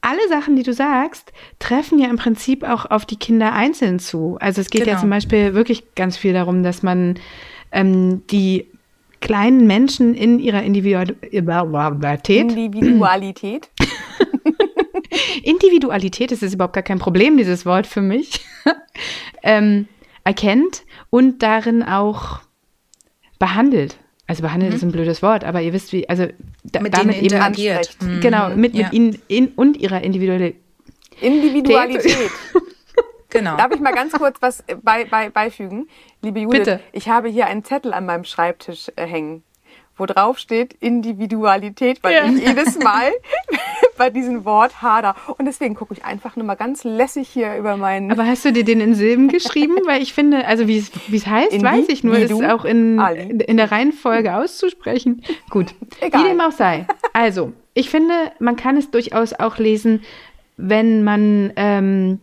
alle 0.00 0.28
Sachen, 0.28 0.54
die 0.54 0.62
du 0.62 0.72
sagst, 0.72 1.32
treffen 1.58 1.98
ja 1.98 2.08
im 2.08 2.16
Prinzip 2.16 2.62
auch 2.62 2.86
auf 2.86 3.04
die 3.04 3.16
Kinder 3.16 3.52
einzeln 3.52 3.98
zu. 3.98 4.38
Also 4.40 4.60
es 4.60 4.70
geht 4.70 4.84
genau. 4.84 4.94
ja 4.94 5.00
zum 5.00 5.10
Beispiel 5.10 5.54
wirklich 5.54 5.94
ganz 5.96 6.16
viel 6.16 6.32
darum, 6.32 6.62
dass 6.62 6.84
man 6.84 7.18
ähm, 7.72 8.22
die 8.30 8.66
kleinen 9.20 9.66
Menschen 9.66 10.14
in 10.14 10.38
ihrer 10.38 10.62
Individualität, 10.62 12.28
Individualität. 12.28 13.68
Individualität, 15.42 16.32
ist 16.32 16.42
überhaupt 16.54 16.74
gar 16.74 16.82
kein 16.82 16.98
Problem, 16.98 17.36
dieses 17.36 17.66
Wort 17.66 17.86
für 17.86 18.00
mich, 18.00 18.40
ähm, 19.42 19.88
erkennt 20.24 20.84
und 21.10 21.42
darin 21.42 21.82
auch 21.82 22.40
behandelt. 23.38 23.98
Also 24.26 24.42
behandelt 24.42 24.72
mhm. 24.72 24.76
ist 24.76 24.82
ein 24.82 24.92
blödes 24.92 25.22
Wort, 25.22 25.42
aber 25.42 25.62
ihr 25.62 25.72
wisst 25.72 25.92
wie, 25.92 26.08
also 26.08 26.26
da, 26.62 26.80
mit 26.80 26.96
damit 26.96 27.22
eben 27.22 27.40
agiert. 27.40 27.96
Genau, 28.20 28.54
mit, 28.54 28.74
ja. 28.74 28.84
mit 28.84 28.92
ihnen 28.92 29.18
in, 29.26 29.48
und 29.48 29.78
ihrer 29.78 30.02
Individualität. 30.02 30.60
Individualität. 31.20 32.30
genau. 33.30 33.56
Darf 33.56 33.72
ich 33.72 33.80
mal 33.80 33.92
ganz 33.92 34.12
kurz 34.12 34.40
was 34.40 34.64
bei, 34.82 35.04
bei, 35.04 35.30
beifügen? 35.30 35.88
Liebe 36.22 36.40
Judith, 36.40 36.58
Bitte. 36.58 36.80
ich 36.92 37.08
habe 37.08 37.28
hier 37.28 37.46
einen 37.46 37.64
Zettel 37.64 37.92
an 37.92 38.06
meinem 38.06 38.24
Schreibtisch 38.24 38.90
äh, 38.96 39.06
hängen, 39.06 39.42
wo 39.96 40.06
drauf 40.06 40.38
steht 40.38 40.74
Individualität, 40.74 42.02
weil 42.02 42.14
ja. 42.14 42.24
ich 42.24 42.46
jedes 42.46 42.78
Mal 42.78 43.10
bei 43.98 44.10
diesem 44.10 44.44
Wort 44.44 44.80
Hader. 44.80 45.14
Und 45.36 45.46
deswegen 45.46 45.74
gucke 45.74 45.92
ich 45.92 46.04
einfach 46.04 46.36
nur 46.36 46.46
mal 46.46 46.54
ganz 46.54 46.84
lässig 46.84 47.28
hier 47.28 47.56
über 47.56 47.76
meinen. 47.76 48.10
Aber 48.10 48.24
hast 48.24 48.44
du 48.44 48.52
dir 48.52 48.64
den 48.64 48.80
in 48.80 48.94
Silben 48.94 49.28
geschrieben? 49.28 49.76
Weil 49.86 50.00
ich 50.00 50.14
finde, 50.14 50.46
also 50.46 50.68
wie 50.68 50.78
es 50.78 51.26
heißt, 51.26 51.52
In 51.52 51.62
weiß 51.62 51.88
ich 51.88 52.04
nur, 52.04 52.16
ist 52.16 52.30
du? 52.30 52.42
auch 52.42 52.64
in, 52.64 52.98
Ali. 52.98 53.42
in 53.46 53.56
der 53.56 53.70
Reihenfolge 53.70 54.34
auszusprechen. 54.36 55.22
Gut, 55.50 55.74
Egal. 56.00 56.22
wie 56.22 56.28
dem 56.28 56.40
auch 56.40 56.52
sei. 56.52 56.86
Also, 57.12 57.52
ich 57.74 57.90
finde, 57.90 58.14
man 58.38 58.56
kann 58.56 58.76
es 58.76 58.90
durchaus 58.90 59.34
auch 59.34 59.58
lesen, 59.58 60.02
wenn 60.56 61.04
man 61.04 61.52
ähm, 61.56 62.20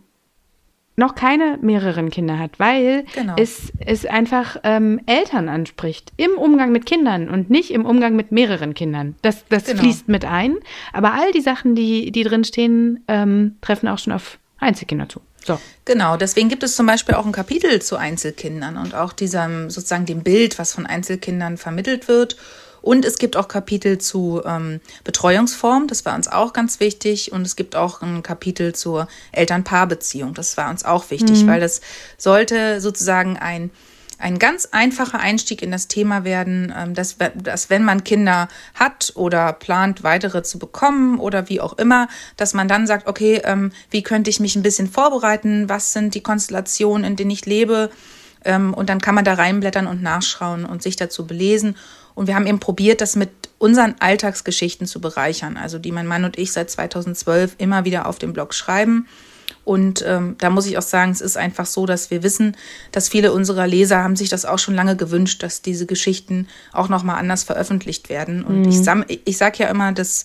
noch 0.96 1.14
keine 1.14 1.58
mehreren 1.60 2.10
Kinder 2.10 2.38
hat, 2.38 2.58
weil 2.58 3.04
Genau. 3.14 3.36
es, 3.38 3.72
es 3.84 4.06
einfach 4.06 4.56
ähm, 4.64 5.00
Eltern 5.06 5.48
anspricht 5.48 6.12
im 6.16 6.32
Umgang 6.32 6.72
mit 6.72 6.86
Kindern 6.86 7.28
und 7.28 7.50
nicht 7.50 7.70
im 7.70 7.84
Umgang 7.84 8.16
mit 8.16 8.32
mehreren 8.32 8.74
Kindern. 8.74 9.14
Das, 9.22 9.44
das 9.48 9.64
Genau. 9.64 9.80
fließt 9.82 10.08
mit 10.08 10.24
ein. 10.24 10.56
Aber 10.92 11.12
all 11.12 11.32
die 11.32 11.40
Sachen, 11.42 11.74
die, 11.74 12.10
die 12.12 12.22
drin 12.22 12.44
stehen, 12.44 13.04
ähm, 13.08 13.56
treffen 13.60 13.88
auch 13.88 13.98
schon 13.98 14.12
auf 14.14 14.38
Einzelkinder 14.58 15.08
zu. 15.08 15.20
So. 15.44 15.60
Genau, 15.84 16.16
deswegen 16.16 16.48
gibt 16.48 16.62
es 16.64 16.74
zum 16.74 16.86
Beispiel 16.86 17.14
auch 17.14 17.24
ein 17.24 17.30
Kapitel 17.30 17.80
zu 17.80 17.96
Einzelkindern 17.96 18.76
und 18.76 18.94
auch 18.96 19.12
diesem 19.12 19.70
sozusagen 19.70 20.04
dem 20.06 20.22
Bild, 20.24 20.58
was 20.58 20.72
von 20.72 20.86
Einzelkindern 20.86 21.56
vermittelt 21.56 22.08
wird. 22.08 22.36
Und 22.82 23.04
es 23.04 23.18
gibt 23.18 23.36
auch 23.36 23.48
Kapitel 23.48 23.98
zu 23.98 24.42
ähm, 24.44 24.80
Betreuungsform, 25.04 25.86
das 25.88 26.04
war 26.04 26.14
uns 26.14 26.28
auch 26.28 26.52
ganz 26.52 26.80
wichtig. 26.80 27.32
Und 27.32 27.42
es 27.42 27.56
gibt 27.56 27.76
auch 27.76 28.02
ein 28.02 28.22
Kapitel 28.22 28.74
zur 28.74 29.08
Eltern-Paar-Beziehung, 29.32 30.34
das 30.34 30.56
war 30.56 30.70
uns 30.70 30.84
auch 30.84 31.10
wichtig, 31.10 31.46
weil 31.46 31.60
das 31.60 31.80
sollte 32.18 32.80
sozusagen 32.80 33.36
ein 33.36 33.70
ein 34.18 34.38
ganz 34.38 34.68
einfacher 34.72 35.20
Einstieg 35.20 35.60
in 35.62 35.70
das 35.70 35.88
Thema 35.88 36.24
werden, 36.24 36.72
ähm, 36.76 36.94
dass, 36.94 37.16
dass 37.34 37.70
wenn 37.70 37.84
man 37.84 38.04
Kinder 38.04 38.48
hat 38.74 39.12
oder 39.14 39.52
plant, 39.52 40.02
weitere 40.04 40.42
zu 40.42 40.58
bekommen 40.58 41.18
oder 41.18 41.48
wie 41.48 41.60
auch 41.60 41.76
immer, 41.78 42.08
dass 42.36 42.54
man 42.54 42.68
dann 42.68 42.86
sagt, 42.86 43.06
okay, 43.08 43.42
ähm, 43.44 43.72
wie 43.90 44.02
könnte 44.02 44.30
ich 44.30 44.40
mich 44.40 44.56
ein 44.56 44.62
bisschen 44.62 44.88
vorbereiten? 44.88 45.68
Was 45.68 45.92
sind 45.92 46.14
die 46.14 46.22
Konstellationen, 46.22 47.04
in 47.04 47.16
denen 47.16 47.30
ich 47.30 47.44
lebe? 47.44 47.90
Ähm, 48.44 48.72
Und 48.72 48.88
dann 48.88 49.00
kann 49.00 49.14
man 49.14 49.24
da 49.24 49.34
reinblättern 49.34 49.86
und 49.86 50.02
nachschauen 50.02 50.64
und 50.64 50.82
sich 50.82 50.96
dazu 50.96 51.26
belesen. 51.26 51.76
Und 52.16 52.26
wir 52.26 52.34
haben 52.34 52.46
eben 52.46 52.58
probiert, 52.58 53.00
das 53.00 53.14
mit 53.14 53.30
unseren 53.58 53.94
Alltagsgeschichten 54.00 54.86
zu 54.86 55.00
bereichern, 55.00 55.56
also 55.56 55.78
die 55.78 55.92
mein 55.92 56.06
Mann 56.06 56.24
und 56.24 56.38
ich 56.38 56.50
seit 56.50 56.70
2012 56.70 57.56
immer 57.58 57.84
wieder 57.84 58.06
auf 58.06 58.18
dem 58.18 58.32
Blog 58.32 58.54
schreiben. 58.54 59.06
Und 59.64 60.02
ähm, 60.06 60.36
da 60.38 60.48
muss 60.48 60.66
ich 60.66 60.78
auch 60.78 60.82
sagen, 60.82 61.12
es 61.12 61.20
ist 61.20 61.36
einfach 61.36 61.66
so, 61.66 61.86
dass 61.86 62.10
wir 62.10 62.22
wissen, 62.22 62.56
dass 62.90 63.08
viele 63.08 63.32
unserer 63.32 63.66
Leser 63.66 64.02
haben 64.02 64.16
sich 64.16 64.28
das 64.28 64.44
auch 64.46 64.58
schon 64.58 64.74
lange 64.74 64.96
gewünscht, 64.96 65.42
dass 65.42 65.60
diese 65.60 65.86
Geschichten 65.86 66.48
auch 66.72 66.88
nochmal 66.88 67.18
anders 67.18 67.44
veröffentlicht 67.44 68.08
werden. 68.08 68.44
Und 68.44 68.66
ich, 68.66 68.82
sam 68.82 69.04
ich 69.06 69.36
sage 69.36 69.64
ja 69.64 69.68
immer, 69.68 69.92
das 69.92 70.24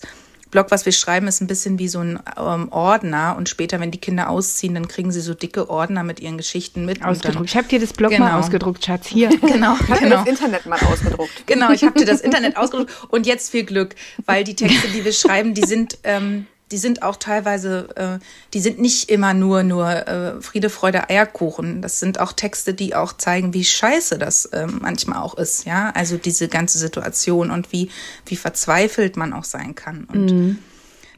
Blog, 0.52 0.66
was 0.70 0.84
wir 0.86 0.92
schreiben, 0.92 1.26
ist 1.26 1.40
ein 1.40 1.48
bisschen 1.48 1.78
wie 1.80 1.88
so 1.88 1.98
ein 1.98 2.20
ähm, 2.38 2.70
Ordner. 2.70 3.34
Und 3.36 3.48
später, 3.48 3.80
wenn 3.80 3.90
die 3.90 3.98
Kinder 3.98 4.30
ausziehen, 4.30 4.74
dann 4.74 4.86
kriegen 4.86 5.10
sie 5.10 5.20
so 5.20 5.34
dicke 5.34 5.68
Ordner 5.68 6.04
mit 6.04 6.20
ihren 6.20 6.36
Geschichten 6.36 6.84
mit. 6.86 7.02
Ausgedruckt. 7.04 7.46
Ich 7.48 7.56
habe 7.56 7.66
dir 7.66 7.80
das 7.80 7.92
Blog 7.92 8.12
mal 8.12 8.26
Genau. 8.28 8.38
ausgedruckt, 8.38 8.84
Schatz. 8.84 9.08
Hier. 9.08 9.30
Dann, 9.30 9.40
genau, 9.52 9.74
Ich 9.82 9.90
habe 9.90 10.00
genau. 10.00 10.16
das 10.18 10.26
Internet 10.28 10.66
mal 10.66 10.78
ausgedruckt. 10.78 11.46
Genau, 11.46 11.72
ich 11.72 11.82
habe 11.82 11.98
dir 11.98 12.06
das 12.06 12.20
Internet 12.20 12.56
ausgedruckt 12.56 12.92
und 13.08 13.26
jetzt 13.26 13.50
viel 13.50 13.64
Glück, 13.64 13.96
weil 14.26 14.44
die 14.44 14.54
Texte, 14.54 14.88
die 14.88 15.04
wir 15.04 15.12
schreiben, 15.12 15.54
die 15.54 15.62
sind, 15.62 15.98
ähm, 16.04 16.46
die 16.72 16.78
sind 16.78 17.02
auch 17.02 17.16
teilweise, 17.16 17.88
äh, 17.96 18.24
die 18.54 18.60
sind 18.60 18.80
nicht 18.80 19.10
immer 19.10 19.34
nur 19.34 19.62
nur 19.62 19.88
äh, 19.88 20.40
Friede, 20.40 20.70
Freude, 20.70 21.08
Eierkuchen. 21.08 21.82
Das 21.82 22.00
sind 22.00 22.18
auch 22.18 22.32
Texte, 22.32 22.74
die 22.74 22.94
auch 22.94 23.12
zeigen, 23.12 23.54
wie 23.54 23.64
scheiße 23.64 24.18
das 24.18 24.48
ähm, 24.52 24.78
manchmal 24.82 25.22
auch 25.22 25.34
ist, 25.34 25.66
ja. 25.66 25.90
Also 25.94 26.16
diese 26.16 26.48
ganze 26.48 26.78
Situation 26.78 27.50
und 27.50 27.72
wie 27.72 27.90
wie 28.26 28.36
verzweifelt 28.36 29.16
man 29.16 29.32
auch 29.32 29.44
sein 29.44 29.74
kann. 29.74 30.08
Und 30.10 30.58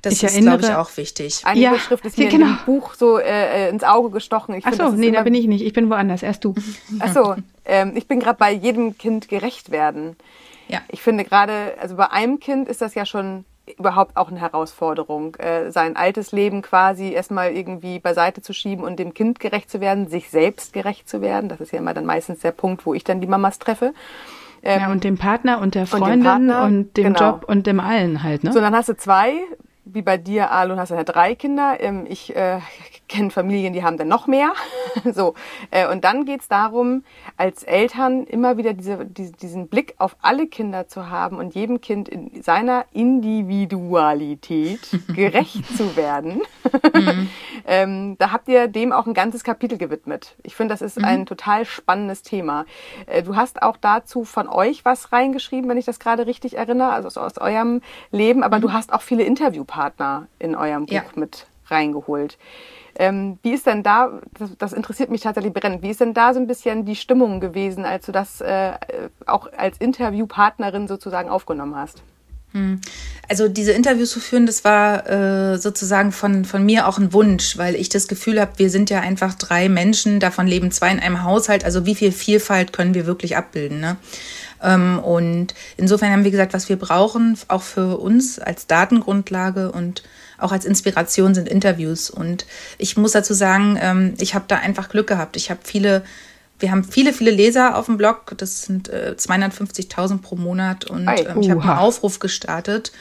das 0.02 0.14
Ich 0.14 0.24
ist, 0.24 0.38
glaube 0.38 0.64
ich, 0.64 0.72
auch 0.72 0.94
wichtig. 0.96 1.40
Eine 1.44 1.60
Ja, 1.60 1.70
Überschrift 1.70 2.04
ist 2.04 2.18
mir 2.18 2.24
in 2.24 2.30
genau. 2.30 2.46
dem 2.46 2.58
Buch 2.66 2.94
so 2.94 3.18
äh, 3.18 3.68
äh, 3.68 3.70
ins 3.70 3.84
Auge 3.84 4.10
gestochen. 4.10 4.54
Ich 4.54 4.66
Ach 4.66 4.74
so, 4.74 4.90
nee, 4.90 5.10
da 5.10 5.22
bin 5.22 5.34
ich 5.34 5.46
nicht. 5.46 5.64
Ich 5.64 5.72
bin 5.72 5.88
woanders. 5.88 6.22
Erst 6.22 6.44
du. 6.44 6.54
Ach 6.98 7.14
so, 7.14 7.36
ähm, 7.64 7.92
ich 7.96 8.06
bin 8.06 8.20
gerade 8.20 8.38
bei 8.38 8.52
jedem 8.52 8.98
Kind 8.98 9.28
gerecht 9.28 9.70
werden. 9.70 10.16
Ja. 10.68 10.82
Ich 10.88 11.00
finde 11.00 11.24
gerade, 11.24 11.74
also 11.80 11.96
bei 11.96 12.10
einem 12.10 12.38
Kind 12.40 12.68
ist 12.68 12.82
das 12.82 12.94
ja 12.94 13.06
schon 13.06 13.44
überhaupt 13.78 14.16
auch 14.16 14.30
eine 14.30 14.40
Herausforderung, 14.40 15.36
äh, 15.36 15.70
sein 15.70 15.96
altes 15.96 16.32
Leben 16.32 16.62
quasi 16.62 17.12
erstmal 17.12 17.52
irgendwie 17.52 17.98
beiseite 17.98 18.42
zu 18.42 18.52
schieben 18.52 18.84
und 18.84 18.98
dem 18.98 19.14
Kind 19.14 19.40
gerecht 19.40 19.70
zu 19.70 19.80
werden, 19.80 20.08
sich 20.08 20.30
selbst 20.30 20.72
gerecht 20.72 21.08
zu 21.08 21.20
werden. 21.20 21.48
Das 21.48 21.60
ist 21.60 21.72
ja 21.72 21.78
immer 21.78 21.94
dann 21.94 22.04
meistens 22.04 22.40
der 22.40 22.52
Punkt, 22.52 22.84
wo 22.86 22.94
ich 22.94 23.04
dann 23.04 23.20
die 23.20 23.26
Mamas 23.26 23.58
treffe. 23.58 23.94
Ähm, 24.62 24.80
Ja, 24.80 24.92
und 24.92 25.04
dem 25.04 25.18
Partner 25.18 25.60
und 25.60 25.74
der 25.74 25.84
dem 25.84 25.88
Freundin 25.88 26.22
Partner, 26.22 26.64
und 26.64 26.96
dem 26.96 27.14
genau. 27.14 27.18
Job 27.32 27.44
und 27.48 27.66
dem 27.66 27.80
allen 27.80 28.22
halt, 28.22 28.44
ne? 28.44 28.52
So, 28.52 28.60
dann 28.60 28.74
hast 28.74 28.88
du 28.88 28.96
zwei, 28.96 29.34
wie 29.94 30.02
bei 30.02 30.18
dir, 30.18 30.50
Alun, 30.50 30.78
hast 30.78 30.90
du 30.90 30.96
ja 30.96 31.04
drei 31.04 31.34
Kinder. 31.36 31.76
Ähm, 31.78 32.04
ich 32.08 32.34
äh, 32.34 32.58
kenne 33.08 33.30
Familien, 33.30 33.72
die 33.72 33.84
haben 33.84 33.96
dann 33.96 34.08
noch 34.08 34.26
mehr. 34.26 34.52
so, 35.14 35.34
äh, 35.70 35.88
und 35.88 36.04
dann 36.04 36.24
geht's 36.24 36.48
darum, 36.48 37.04
als 37.36 37.62
Eltern 37.62 38.24
immer 38.24 38.56
wieder 38.56 38.74
diese, 38.74 39.06
diese, 39.06 39.32
diesen 39.32 39.68
Blick 39.68 39.94
auf 39.98 40.16
alle 40.20 40.48
Kinder 40.48 40.88
zu 40.88 41.10
haben 41.10 41.38
und 41.38 41.54
jedem 41.54 41.80
Kind 41.80 42.08
in 42.08 42.42
seiner 42.42 42.86
Individualität 42.92 44.80
gerecht 45.14 45.64
zu 45.76 45.96
werden. 45.96 46.42
ähm, 47.66 48.16
da 48.18 48.32
habt 48.32 48.48
ihr 48.48 48.66
dem 48.66 48.92
auch 48.92 49.06
ein 49.06 49.14
ganzes 49.14 49.44
Kapitel 49.44 49.78
gewidmet. 49.78 50.34
Ich 50.42 50.56
finde, 50.56 50.74
das 50.74 50.82
ist 50.82 51.02
ein 51.02 51.24
total 51.24 51.64
spannendes 51.64 52.22
Thema. 52.22 52.66
Äh, 53.06 53.22
du 53.22 53.36
hast 53.36 53.62
auch 53.62 53.76
dazu 53.76 54.24
von 54.24 54.48
euch 54.48 54.84
was 54.84 55.12
reingeschrieben, 55.12 55.70
wenn 55.70 55.78
ich 55.78 55.84
das 55.84 56.00
gerade 56.00 56.26
richtig 56.26 56.56
erinnere, 56.56 56.90
also 56.90 57.06
aus, 57.06 57.16
aus 57.16 57.38
eurem 57.38 57.80
Leben, 58.10 58.42
aber 58.42 58.58
du 58.58 58.72
hast 58.72 58.92
auch 58.92 59.02
viele 59.02 59.22
Interviewpartner 59.22 59.83
in 60.38 60.54
eurem 60.54 60.86
Buch 60.86 60.92
Ja. 60.92 61.02
mit 61.14 61.46
reingeholt. 61.66 62.38
Ähm, 62.96 63.38
wie 63.42 63.52
ist 63.52 63.66
denn 63.66 63.82
da, 63.82 64.20
das, 64.38 64.50
das 64.56 64.72
interessiert 64.72 65.10
mich 65.10 65.22
tatsächlich 65.22 65.52
brennend, 65.52 65.82
wie 65.82 65.90
ist 65.90 66.00
denn 66.00 66.14
da 66.14 66.32
so 66.32 66.38
ein 66.38 66.46
bisschen 66.46 66.84
die 66.84 66.94
Stimmung 66.94 67.40
gewesen, 67.40 67.84
als 67.84 68.06
du 68.06 68.12
das 68.12 68.40
äh, 68.40 68.72
auch 69.26 69.48
als 69.56 69.78
Interviewpartnerin 69.78 70.86
sozusagen 70.86 71.28
aufgenommen 71.28 71.74
hast? 71.74 72.02
Also 73.28 73.48
diese 73.48 73.72
Interviews 73.72 74.10
zu 74.10 74.20
führen, 74.20 74.46
das 74.46 74.62
war 74.62 75.10
äh, 75.10 75.58
sozusagen 75.58 76.12
von, 76.12 76.44
von 76.44 76.64
mir 76.64 76.86
auch 76.86 76.98
ein 76.98 77.12
Wunsch, 77.12 77.58
weil 77.58 77.74
ich 77.74 77.88
das 77.88 78.06
Gefühl 78.06 78.40
habe, 78.40 78.52
wir 78.58 78.70
sind 78.70 78.90
ja 78.90 79.00
einfach 79.00 79.34
drei 79.34 79.68
Menschen, 79.68 80.20
davon 80.20 80.46
leben 80.46 80.70
zwei 80.70 80.92
in 80.92 81.00
einem 81.00 81.24
Haushalt. 81.24 81.64
Also 81.64 81.84
wie 81.84 81.96
viel 81.96 82.12
Vielfalt 82.12 82.72
können 82.72 82.94
wir 82.94 83.06
wirklich 83.06 83.36
abbilden? 83.36 83.80
Ne? 83.80 83.96
Ähm, 84.62 84.98
und 84.98 85.54
insofern 85.76 86.10
haben 86.10 86.24
wir 86.24 86.30
gesagt, 86.30 86.54
was 86.54 86.68
wir 86.68 86.76
brauchen, 86.76 87.38
auch 87.48 87.62
für 87.62 87.98
uns 87.98 88.38
als 88.38 88.66
Datengrundlage 88.66 89.72
und 89.72 90.02
auch 90.38 90.52
als 90.52 90.64
Inspiration 90.64 91.34
sind 91.34 91.48
Interviews. 91.48 92.10
Und 92.10 92.46
ich 92.78 92.96
muss 92.96 93.12
dazu 93.12 93.34
sagen, 93.34 93.78
ähm, 93.80 94.14
ich 94.18 94.34
habe 94.34 94.44
da 94.48 94.56
einfach 94.56 94.88
Glück 94.88 95.06
gehabt. 95.06 95.36
Ich 95.36 95.50
habe 95.50 95.60
viele 95.62 96.02
wir 96.60 96.70
haben 96.70 96.84
viele, 96.84 97.12
viele 97.12 97.30
Leser 97.30 97.76
auf 97.76 97.86
dem 97.86 97.96
Blog. 97.96 98.32
Das 98.36 98.62
sind 98.62 98.88
äh, 98.88 99.14
250.000 99.18 100.18
pro 100.18 100.36
Monat. 100.36 100.84
Und 100.84 101.08
ähm, 101.08 101.40
ich 101.40 101.50
habe 101.50 101.60
einen. 101.60 101.70
Aufruf 101.70 102.20
gestartet. 102.20 102.92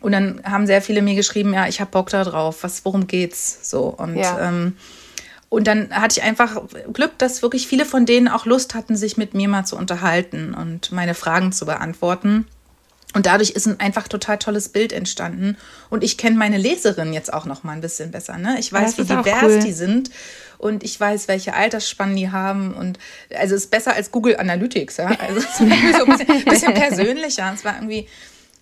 Und 0.00 0.12
dann 0.12 0.40
haben 0.44 0.66
sehr 0.66 0.82
viele 0.82 1.02
mir 1.02 1.14
geschrieben, 1.14 1.52
ja, 1.54 1.66
ich 1.66 1.80
habe 1.80 1.90
Bock 1.90 2.10
da 2.10 2.22
drauf. 2.22 2.58
Was, 2.62 2.84
worum 2.84 3.06
geht's? 3.06 3.68
So 3.68 3.86
und 3.86 4.16
Ja. 4.16 4.48
ähm, 4.48 4.76
und 5.50 5.66
dann 5.66 5.90
hatte 5.90 6.18
ich 6.18 6.22
einfach 6.24 6.60
Glück, 6.92 7.18
dass 7.18 7.42
wirklich 7.42 7.66
viele 7.66 7.86
von 7.86 8.04
denen 8.04 8.28
auch 8.28 8.44
Lust 8.44 8.74
hatten, 8.74 8.96
sich 8.96 9.16
mit 9.16 9.34
mir 9.34 9.48
mal 9.48 9.64
zu 9.64 9.76
unterhalten 9.76 10.54
und 10.54 10.92
meine 10.92 11.14
Fragen 11.14 11.52
zu 11.52 11.64
beantworten. 11.64 12.46
Und 13.14 13.24
dadurch 13.24 13.50
ist 13.50 13.66
ein 13.66 13.80
einfach 13.80 14.06
total 14.06 14.36
tolles 14.36 14.68
Bild 14.68 14.92
entstanden. 14.92 15.56
Und 15.88 16.04
ich 16.04 16.18
kenne 16.18 16.36
meine 16.36 16.58
Leserin 16.58 17.14
jetzt 17.14 17.32
auch 17.32 17.46
noch 17.46 17.64
mal 17.64 17.72
ein 17.72 17.80
bisschen 17.80 18.10
besser. 18.10 18.36
Ne? 18.36 18.56
Ich 18.58 18.70
weiß, 18.70 18.98
wie 18.98 19.04
divers 19.04 19.42
cool. 19.42 19.60
die 19.60 19.72
sind. 19.72 20.10
Und 20.58 20.84
ich 20.84 21.00
weiß, 21.00 21.26
welche 21.26 21.54
Altersspannen 21.54 22.16
die 22.16 22.30
haben. 22.30 22.74
Und 22.74 22.98
also 23.34 23.54
es 23.54 23.64
ist 23.64 23.70
besser 23.70 23.94
als 23.94 24.12
Google 24.12 24.36
Analytics. 24.36 24.98
Ja? 24.98 25.06
Also 25.06 25.38
es 25.38 25.44
ist 25.44 25.60
irgendwie 25.60 25.92
so 25.94 26.04
ein 26.04 26.18
bisschen, 26.18 26.44
bisschen 26.44 26.74
persönlicher. 26.74 27.50
Es 27.54 27.64
war 27.64 27.76
irgendwie, 27.76 28.06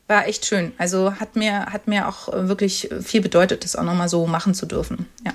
war 0.07 0.29
echt 0.29 0.47
schön. 0.47 0.73
Also 0.79 1.15
hat 1.15 1.35
mir, 1.35 1.67
hat 1.67 1.89
mir 1.89 2.07
auch 2.07 2.29
wirklich 2.33 2.89
viel 3.03 3.23
bedeutet, 3.23 3.65
das 3.65 3.75
auch 3.75 3.83
noch 3.83 3.95
mal 3.95 4.09
so 4.09 4.29
machen 4.29 4.55
zu 4.55 4.67
dürfen. 4.67 5.07
Ja. 5.25 5.33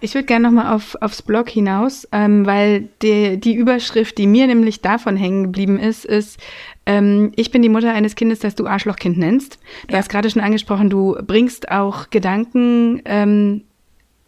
Ich 0.00 0.14
würde 0.14 0.26
gerne 0.26 0.46
nochmal 0.48 0.74
auf, 0.74 0.96
aufs 1.00 1.22
Blog 1.22 1.48
hinaus, 1.50 2.08
ähm, 2.12 2.46
weil 2.46 2.88
die, 3.02 3.38
die 3.38 3.54
Überschrift, 3.54 4.16
die 4.18 4.26
mir 4.26 4.46
nämlich 4.46 4.80
davon 4.80 5.16
hängen 5.16 5.44
geblieben 5.44 5.78
ist, 5.78 6.04
ist, 6.06 6.38
ähm, 6.86 7.32
ich 7.36 7.50
bin 7.50 7.60
die 7.62 7.68
Mutter 7.68 7.92
eines 7.92 8.14
Kindes, 8.14 8.38
das 8.38 8.54
du 8.54 8.66
Arschlochkind 8.66 9.18
nennst. 9.18 9.58
Du 9.88 9.92
Ja. 9.92 9.98
hast 9.98 10.08
gerade 10.08 10.30
schon 10.30 10.40
angesprochen, 10.42 10.88
du 10.88 11.16
bringst 11.26 11.70
auch 11.70 12.08
Gedanken 12.10 13.02
ähm, 13.04 13.62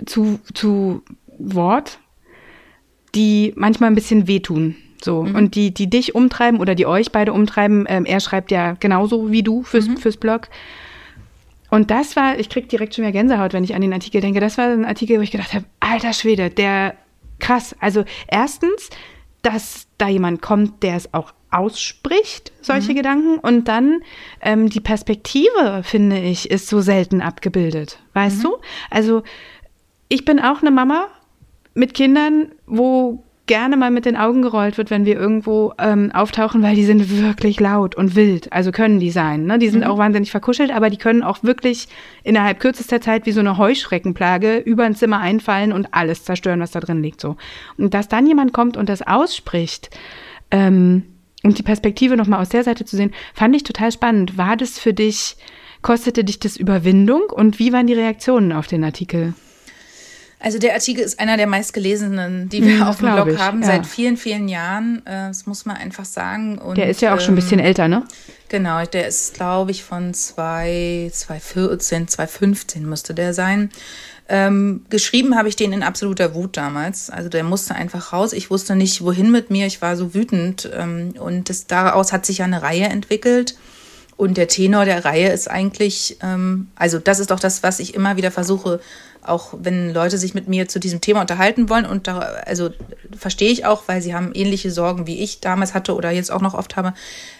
zu, 0.04 0.40
zu 0.52 1.02
Wort, 1.38 1.99
die 3.14 3.52
manchmal 3.56 3.90
ein 3.90 3.94
bisschen 3.94 4.26
wehtun. 4.26 4.76
So, 5.02 5.18
und 5.21 5.56
die, 5.56 5.75
die 5.75 5.90
dich 5.90 6.14
umtreiben 6.14 6.61
oder 6.61 6.76
die 6.76 6.87
euch 6.87 7.11
beide 7.11 7.32
umtreiben, 7.32 7.87
ähm, 7.88 8.04
er 8.04 8.21
schreibt 8.21 8.52
ja 8.52 8.75
genauso 8.78 9.32
wie 9.32 9.42
du 9.42 9.64
fürs, 9.64 9.88
fürs 9.99 10.16
Blog. 10.16 10.49
Und 11.73 11.91
das 11.91 12.17
war, 12.17 12.38
ich 12.38 12.50
krieg 12.50 12.69
direkt 12.69 12.95
schon 12.95 13.02
wieder 13.02 13.12
Gänsehaut, 13.12 13.55
wenn 13.55 13.64
ich 13.64 13.75
an 13.75 13.81
den 13.81 13.95
Artikel 13.95 14.21
denke. 14.21 14.41
Das 14.41 14.59
war 14.59 14.67
ein 14.67 14.85
Artikel, 14.85 15.17
wo 15.17 15.23
ich 15.23 15.31
gedacht 15.31 15.55
habe, 15.55 15.64
alter 15.81 16.12
Schwede, 16.12 16.50
der 16.50 16.97
krass. 17.38 17.75
Also 17.81 18.05
erstens, 18.29 18.91
dass 19.41 19.87
da 19.97 20.07
jemand 20.07 20.43
kommt, 20.43 20.83
der 20.83 20.97
es 20.97 21.14
auch 21.14 21.33
ausspricht, 21.50 22.52
solche 22.61 22.93
mhm. 22.93 22.97
Gedanken. 22.97 23.38
Und 23.38 23.69
dann 23.69 24.02
ähm, 24.43 24.69
die 24.69 24.81
Perspektive, 24.81 25.81
finde 25.83 26.19
ich, 26.21 26.50
ist 26.50 26.69
so 26.69 26.83
selten 26.83 27.23
abgebildet. 27.23 28.00
Weißt 28.12 28.41
mhm. 28.41 28.43
du? 28.43 28.57
Also 28.91 29.23
ich 30.11 30.26
bin 30.26 30.41
auch 30.41 30.61
eine 30.61 30.73
Mama 30.73 31.09
mit 31.73 31.95
Kindern, 31.95 32.52
wo 32.67 33.25
gerne 33.46 33.76
mal 33.76 33.90
mit 33.90 34.04
den 34.04 34.16
Augen 34.16 34.42
gerollt 34.42 34.78
wird, 34.78 34.90
wenn 34.90 35.04
wir 35.04 35.16
irgendwo 35.18 35.72
ähm, 35.78 36.12
auftauchen, 36.12 36.62
weil 36.62 36.76
die 36.76 36.84
sind 36.84 37.20
wirklich 37.20 37.58
laut 37.58 37.94
und 37.94 38.14
wild. 38.14 38.52
Also 38.52 38.70
können 38.70 39.00
die 39.00 39.11
sein. 39.11 39.44
Ne? 39.46 39.58
Die 39.58 39.68
sind 39.68 39.84
mhm. 39.84 39.90
auch 39.90 39.99
wahnsinnig 39.99 40.30
verkuschelt, 40.30 40.70
aber 40.70 40.90
die 40.90 40.96
können 40.96 41.22
auch 41.22 41.42
wirklich 41.42 41.88
innerhalb 42.22 42.61
kürzester 42.61 43.00
Zeit 43.00 43.26
wie 43.26 43.32
so 43.32 43.40
eine 43.40 43.58
Heuschreckenplage 43.58 44.58
über 44.58 44.84
ein 44.84 44.94
Zimmer 44.94 45.20
einfallen 45.20 45.72
und 45.72 45.88
alles 45.92 46.25
zerstören, 46.25 46.61
was 46.61 46.70
da 46.70 46.80
drin 46.80 47.02
liegt. 47.02 47.20
So. 47.20 47.37
Und 47.76 47.94
dass 47.94 48.08
dann 48.08 48.26
jemand 48.26 48.52
kommt 48.52 48.76
und 48.76 48.88
das 48.88 49.02
ausspricht, 49.02 49.90
ähm, 50.52 51.04
und 51.42 51.58
die 51.58 51.62
Perspektive 51.64 52.16
nochmal 52.16 52.40
aus 52.40 52.50
der 52.50 52.62
Seite 52.62 52.84
zu 52.84 52.96
sehen, 52.96 53.12
fand 53.34 53.56
ich 53.56 53.64
total 53.64 53.90
spannend. 53.90 54.38
War 54.38 54.56
das 54.56 54.78
für 54.78 54.94
dich, 54.94 55.37
kostete 55.80 56.22
dich 56.22 56.38
das 56.38 56.56
Überwindung 56.56 57.22
und 57.30 57.58
wie 57.58 57.72
waren 57.72 57.88
die 57.88 57.94
Reaktionen 57.94 58.52
auf 58.52 58.68
den 58.68 58.84
Artikel? 58.84 59.34
Also 60.42 60.58
der 60.58 60.75
Artikel 60.75 61.04
ist 61.04 61.20
einer 61.20 61.37
der 61.37 61.46
meistgelesenen, 61.46 62.49
die 62.49 62.64
wir 62.64 62.78
ja, 62.78 62.88
auf 62.88 62.99
dem 62.99 63.12
Blog 63.12 63.28
ich, 63.28 63.38
haben, 63.38 63.61
ja. 63.61 63.68
seit 63.68 63.87
vielen, 63.87 64.16
vielen 64.16 64.49
Jahren. 64.49 65.00
Äh, 65.06 65.28
das 65.28 65.46
muss 65.46 65.64
man 65.66 65.76
einfach 65.76 66.04
sagen. 66.04 66.58
Und, 66.58 66.76
der 66.76 66.90
ist 66.90 67.00
ja 67.00 67.11
auch 67.14 67.18
ähm, 67.18 67.20
schon 67.20 67.34
ein 67.34 67.37
bisschen 67.37 67.61
ähm, 67.61 67.66
älter, 67.66 67.87
ne? 67.87 68.02
Genau, 68.49 68.84
der 68.84 69.06
ist, 69.06 69.34
glaube 69.34 69.70
ich, 69.70 69.84
von 69.84 70.12
2014, 70.12 72.08
2015 72.08 72.84
müsste 72.88 73.14
der 73.14 73.34
sein. 73.34 73.70
Ähm, 74.28 74.84
geschrieben 74.90 75.37
habe 75.37 75.49
ich 75.49 75.54
den 75.54 75.72
in 75.72 75.84
absoluter 75.84 76.34
Wut 76.34 76.56
damals. 76.56 77.08
Also 77.08 77.28
der 77.28 77.44
musste 77.44 77.76
einfach 77.76 78.12
raus. 78.12 78.32
Ich 78.32 78.50
wusste 78.50 78.75
nicht, 78.75 79.04
wohin 79.04 79.30
mit 79.30 79.50
mir. 79.50 79.66
Ich 79.66 79.80
war 79.80 79.96
so 79.96 80.12
wütend. 80.12 80.68
Ähm, 80.75 81.14
und 81.20 81.50
das, 81.50 81.68
daraus 81.68 82.12
hat 82.12 82.26
sich 82.26 82.38
ja 82.38 82.46
eine 82.46 82.62
Reihe 82.62 82.87
entwickelt. 82.87 83.54
Und 84.23 84.37
der 84.37 84.47
Tenor 84.47 84.85
der 84.85 85.05
Reihe 85.05 85.33
ist 85.33 85.50
eigentlich, 85.50 86.17
ähm, 86.23 86.69
also 86.76 87.00
das 87.00 87.19
ist 87.19 87.33
doch 87.33 87.41
das, 87.41 87.64
was 87.64 87.81
ich 87.81 87.95
immer 87.95 88.17
wieder 88.17 88.31
versuche 88.31 88.79
auch 89.25 89.55
wenn 89.57 89.95
Leute 89.95 90.19
sich 90.19 90.35
mit 90.35 90.49
mir 90.49 90.69
zu 90.69 90.81
diesem 90.81 91.00
Thema 91.00 91.21
unterhalten 91.21 91.69
wollen 91.69 91.87
und 91.87 92.09
da, 92.09 92.19
also 92.19 92.71
verstehe 93.17 93.50
ich 93.50 93.64
auch, 93.64 93.85
weil 93.87 94.02
sie 94.02 94.14
haben 94.14 94.33
ähnliche 94.35 94.71
Sorgen 94.71 95.07
wie 95.07 95.21
ich 95.21 95.41
damals 95.41 95.75
hatte 95.75 95.95
oder 95.95 96.11
jetzt 96.11 96.33
auch 96.33 96.41
noch 96.41 96.55
oft 96.55 96.75
habe, 96.76 96.93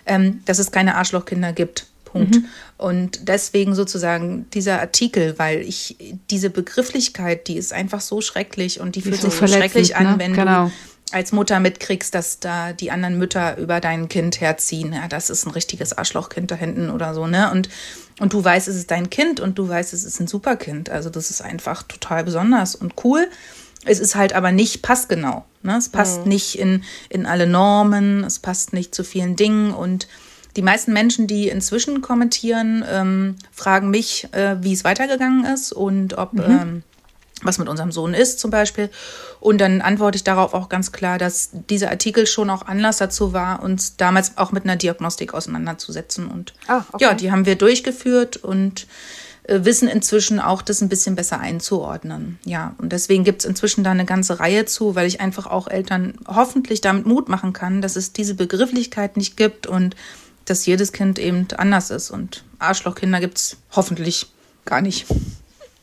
ähm, 0.07 0.41
dass 0.45 0.61
es 0.61 0.71
keine 0.71 0.95
Arschlochkinder 0.95 1.53
gibt. 1.53 1.87
Punkt. 2.05 2.37
Mhm. 2.37 2.45
Und 2.77 3.29
deswegen 3.29 3.75
sozusagen 3.75 4.47
dieser 4.51 4.81
Artikel, 4.81 5.39
weil 5.39 5.63
ich 5.63 5.97
diese 6.31 6.51
Begrifflichkeit, 6.51 7.49
die 7.49 7.57
ist 7.57 7.73
einfach 7.73 8.01
so 8.01 8.21
schrecklich 8.21 8.81
und 8.81 8.95
die, 8.95 9.03
fühlt 9.03 9.21
sich 9.21 9.33
so 9.33 9.47
schrecklich 9.47 9.97
an, 9.97 10.05
ne? 10.05 10.15
wenn 10.19 10.35
genau. 10.35 10.67
du 10.67 10.73
als 11.13 11.33
Mutter 11.33 11.61
mitkriegst, 11.61 12.15
dass 12.15 12.41
da 12.41 12.73
die 12.73 12.91
anderen 12.91 13.19
Mütter 13.19 13.57
über 13.59 13.81
dein 13.81 14.09
Kind 14.09 14.41
herziehen. 14.41 14.93
Ja, 14.93 15.09
das 15.09 15.31
ist 15.31 15.47
ein 15.47 15.51
richtiges 15.51 15.97
Arschlochkind 15.97 16.51
da 16.51 16.55
hinten 16.55 16.91
oder 16.91 17.15
so, 17.15 17.27
ne? 17.27 17.51
Und 17.51 17.69
und 18.21 18.33
du 18.33 18.45
weißt, 18.45 18.69
es 18.69 18.77
ist 18.77 18.91
dein 18.91 19.11
Kind 19.11 19.41
und 19.41 19.59
du 19.59 19.69
weißt, 19.69 19.93
es 19.93 20.05
ist 20.05 20.21
ein 20.21 20.27
Superkind. 20.27 20.91
Also 20.91 21.11
das 21.11 21.31
ist 21.31 21.43
einfach 21.43 21.83
total 21.83 22.25
besonders 22.25 22.75
und 22.75 22.95
cool. 23.05 23.29
Es 23.85 23.99
ist 23.99 24.15
halt 24.15 24.33
aber 24.33 24.53
nicht 24.53 24.83
passgenau. 24.83 25.45
Ne? 25.63 25.77
Es 25.77 25.89
passt 25.89 26.23
mhm. 26.23 26.29
nicht 26.29 26.59
in, 26.59 26.85
in 27.09 27.27
alle 27.27 27.47
Normen, 27.47 28.23
es 28.23 28.39
passt 28.39 28.73
nicht 28.73 28.95
zu 28.95 29.03
vielen 29.03 29.35
Dingen. 29.35 29.73
Und 29.73 30.07
die 30.57 30.63
meisten 30.63 30.93
Menschen, 30.93 31.27
die 31.27 31.49
inzwischen 31.49 32.01
kommentieren, 32.01 32.85
ähm, 32.89 33.37
fragen 33.51 33.91
mich, 33.91 34.29
äh, 34.33 34.63
wie 34.63 34.73
es 34.73 34.85
weitergegangen 34.85 35.45
ist 35.45 35.73
und 35.73 36.17
ob 36.17 36.35
mhm. 36.35 36.43
ähm, 36.43 36.83
was 37.43 37.59
mit 37.59 37.69
unserem 37.69 37.93
Sohn 37.93 38.15
ist 38.15 38.41
zum 38.41 38.51
Beispiel. 38.51 38.91
Und 39.41 39.61
dann 39.61 39.81
antworte 39.81 40.17
ich 40.17 40.25
darauf 40.25 40.55
auch 40.55 40.69
ganz 40.69 40.93
klar, 40.93 41.19
dass 41.19 41.51
dieser 41.53 41.91
Artikel 41.91 42.27
schon 42.27 42.51
auch 42.51 42.67
Anlass 42.67 42.99
dazu 42.99 43.33
war, 43.33 43.63
uns 43.63 43.97
damals 43.97 44.39
auch 44.39 44.53
mit 44.53 44.65
einer 44.65 44.77
Diagnostik 44.77 45.35
auseinanderzusetzen. 45.35 46.29
Und 46.29 46.55
ah, 46.69 46.85
okay. 46.93 47.05
ja, 47.05 47.15
die 47.15 47.33
haben 47.33 47.47
wir 47.47 47.57
durchgeführt 47.57 48.37
und 48.37 48.87
äh, 49.45 49.65
wissen 49.65 49.89
inzwischen 49.89 50.39
auch, 50.39 50.63
das 50.63 50.81
ein 50.81 50.89
bisschen 50.89 51.17
besser 51.17 51.41
einzuordnen. 51.41 52.39
Ja, 52.45 52.75
und 52.79 52.93
deswegen 52.93 53.25
gibt 53.25 53.43
es 53.43 53.49
inzwischen 53.49 53.83
da 53.83 53.91
eine 53.91 54.05
ganze 54.05 54.39
Reihe 54.39 54.67
zu, 54.67 54.95
weil 54.95 55.07
ich 55.07 55.21
einfach 55.21 55.47
auch 55.47 55.67
Eltern 55.67 56.15
hoffentlich 56.29 56.81
damit 56.81 57.07
Mut 57.07 57.29
machen 57.29 57.53
kann, 57.53 57.83
dass 57.83 57.97
es 57.97 58.13
diese 58.13 58.35
Begrifflichkeit 58.35 59.17
nicht 59.17 59.37
gibt 59.37 59.67
und 59.67 59.97
dass 60.45 60.67
jedes 60.67 60.93
Kind 60.93 61.19
eben 61.19 61.49
anders 61.57 61.91
ist. 61.91 62.11
Und 62.11 62.45
Arschlochkinder 62.59 63.21
gibt 63.21 63.39
es 63.39 63.57
hoffentlich 63.73 64.29
gar 64.65 64.81
nicht. 64.81 65.07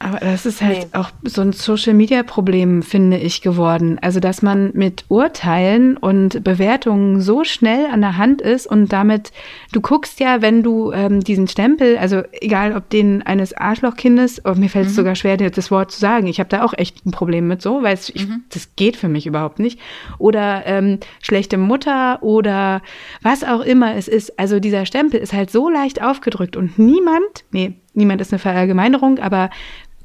Aber 0.02 0.20
das 0.20 0.46
ist 0.46 0.62
halt 0.62 0.78
nee. 0.94 1.00
auch 1.00 1.10
so 1.24 1.42
ein 1.42 1.52
Social-Media-Problem, 1.52 2.84
finde 2.84 3.18
ich, 3.18 3.42
geworden. 3.42 4.00
Also, 4.02 4.22
dass 4.22 4.42
man 4.42 4.72
mit 4.74 5.04
Urteilen 5.10 5.98
und 5.98 6.42
Bewertungen 6.42 7.20
so 7.20 7.44
schnell 7.44 7.88
an 7.88 8.00
der 8.00 8.16
Hand 8.16 8.42
ist 8.42 8.66
und 8.66 8.94
damit, 8.94 9.34
du 9.74 9.82
guckst 9.82 10.22
ja, 10.22 10.42
wenn 10.42 10.64
du 10.64 10.94
ähm, 10.94 11.20
diesen 11.20 11.50
Stempel, 11.50 11.98
also 11.98 12.24
egal 12.32 12.78
ob 12.78 12.90
den 12.90 13.24
eines 13.24 13.52
Arschlochkindes, 13.52 14.46
oh, 14.46 14.54
mir 14.56 14.70
fällt 14.70 14.86
es 14.86 14.94
mhm. 14.94 14.96
sogar 14.96 15.16
schwer, 15.16 15.36
das 15.36 15.70
Wort 15.70 15.92
zu 15.92 16.00
sagen. 16.00 16.28
Ich 16.28 16.40
habe 16.40 16.50
da 16.50 16.64
auch 16.64 16.74
echt 16.78 17.06
ein 17.06 17.12
Problem 17.12 17.50
mit 17.50 17.62
so, 17.62 17.84
weil 17.84 17.96
es, 17.96 18.14
mhm. 18.16 18.46
das 18.54 18.78
geht 18.78 18.96
für 18.96 19.10
mich 19.10 19.28
überhaupt 19.28 19.60
nicht. 19.60 19.82
Oder 20.18 20.66
ähm, 20.66 21.00
schlechte 21.22 21.58
Mutter 21.58 22.24
oder 22.24 22.82
was 23.22 23.44
auch 23.44 23.62
immer 23.62 23.96
es 23.96 24.08
ist. 24.08 24.40
Also 24.40 24.62
dieser 24.62 24.86
Stempel 24.86 25.20
ist 25.20 25.34
halt 25.34 25.52
so 25.52 25.70
leicht 25.70 26.02
aufgedrückt 26.02 26.56
und 26.56 26.80
niemand, 26.80 27.44
nee, 27.52 27.74
niemand 27.94 28.22
ist 28.22 28.32
eine 28.32 28.40
Verallgemeinerung, 28.40 29.20
aber 29.20 29.50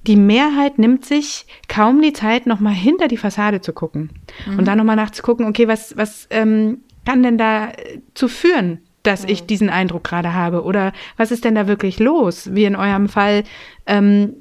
die 0.07 0.17
Mehrheit 0.17 0.79
nimmt 0.79 1.05
sich 1.05 1.47
kaum 1.69 2.03
die 2.03 2.13
Zeit, 2.13 2.47
nochmal 2.47 2.75
hinter 2.75 3.09
die 3.09 3.17
Fassade 3.17 3.61
zu 3.61 3.73
gucken 3.73 4.11
mhm. 4.47 4.59
und 4.59 4.65
dann 4.67 4.79
nochmal 4.79 4.97
nachzugucken, 4.97 5.47
okay, 5.47 5.69
was, 5.69 5.97
was 5.97 6.27
ähm, 6.31 6.83
kann 7.05 7.23
denn 7.23 7.39
da 7.39 7.69
äh, 7.69 8.01
zu 8.15 8.29
führen, 8.29 8.81
dass 9.03 9.23
mhm. 9.23 9.29
ich 9.31 9.47
diesen 9.47 9.71
Eindruck 9.71 10.05
gerade 10.05 10.35
habe? 10.35 10.63
Oder 10.63 10.93
was 11.17 11.31
ist 11.31 11.45
denn 11.45 11.55
da 11.55 11.67
wirklich 11.67 11.99
los? 11.99 12.55
Wie 12.55 12.65
in 12.65 12.77
eurem 12.77 13.09
Fall, 13.09 13.45
ähm, 13.87 14.35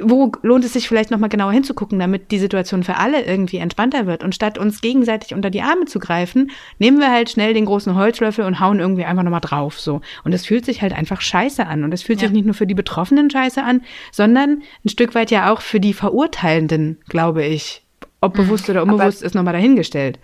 wo 0.00 0.32
lohnt 0.42 0.64
es 0.64 0.72
sich 0.72 0.88
vielleicht 0.88 1.12
nochmal 1.12 1.28
genauer 1.28 1.52
hinzugucken, 1.52 2.00
damit 2.00 2.32
die 2.32 2.38
Situation 2.38 2.82
für 2.82 2.96
alle 2.96 3.24
irgendwie 3.24 3.58
entspannter 3.58 4.06
wird? 4.06 4.24
Und 4.24 4.34
statt 4.34 4.58
uns 4.58 4.80
gegenseitig 4.80 5.34
unter 5.34 5.50
die 5.50 5.62
Arme 5.62 5.84
zu 5.84 6.00
greifen, 6.00 6.50
nehmen 6.78 6.98
wir 6.98 7.12
halt 7.12 7.30
schnell 7.30 7.54
den 7.54 7.64
großen 7.64 7.94
Holzlöffel 7.94 8.44
und 8.44 8.58
hauen 8.58 8.80
irgendwie 8.80 9.04
einfach 9.04 9.22
nochmal 9.22 9.40
drauf, 9.40 9.78
so. 9.78 10.00
Und 10.24 10.32
es 10.32 10.46
fühlt 10.46 10.64
sich 10.64 10.82
halt 10.82 10.92
einfach 10.92 11.20
scheiße 11.20 11.66
an. 11.66 11.84
Und 11.84 11.94
es 11.94 12.02
fühlt 12.02 12.20
ja. 12.20 12.26
sich 12.26 12.34
nicht 12.34 12.44
nur 12.44 12.54
für 12.54 12.66
die 12.66 12.74
Betroffenen 12.74 13.30
scheiße 13.30 13.62
an, 13.62 13.82
sondern 14.10 14.62
ein 14.84 14.88
Stück 14.88 15.14
weit 15.14 15.30
ja 15.30 15.52
auch 15.52 15.60
für 15.60 15.78
die 15.78 15.94
Verurteilenden, 15.94 16.98
glaube 17.08 17.44
ich. 17.44 17.82
Ob 18.20 18.34
mhm. 18.36 18.42
bewusst 18.42 18.68
oder 18.68 18.82
unbewusst, 18.82 19.18
Aber 19.18 19.26
ist 19.26 19.34
nochmal 19.34 19.54
dahingestellt. 19.54 20.18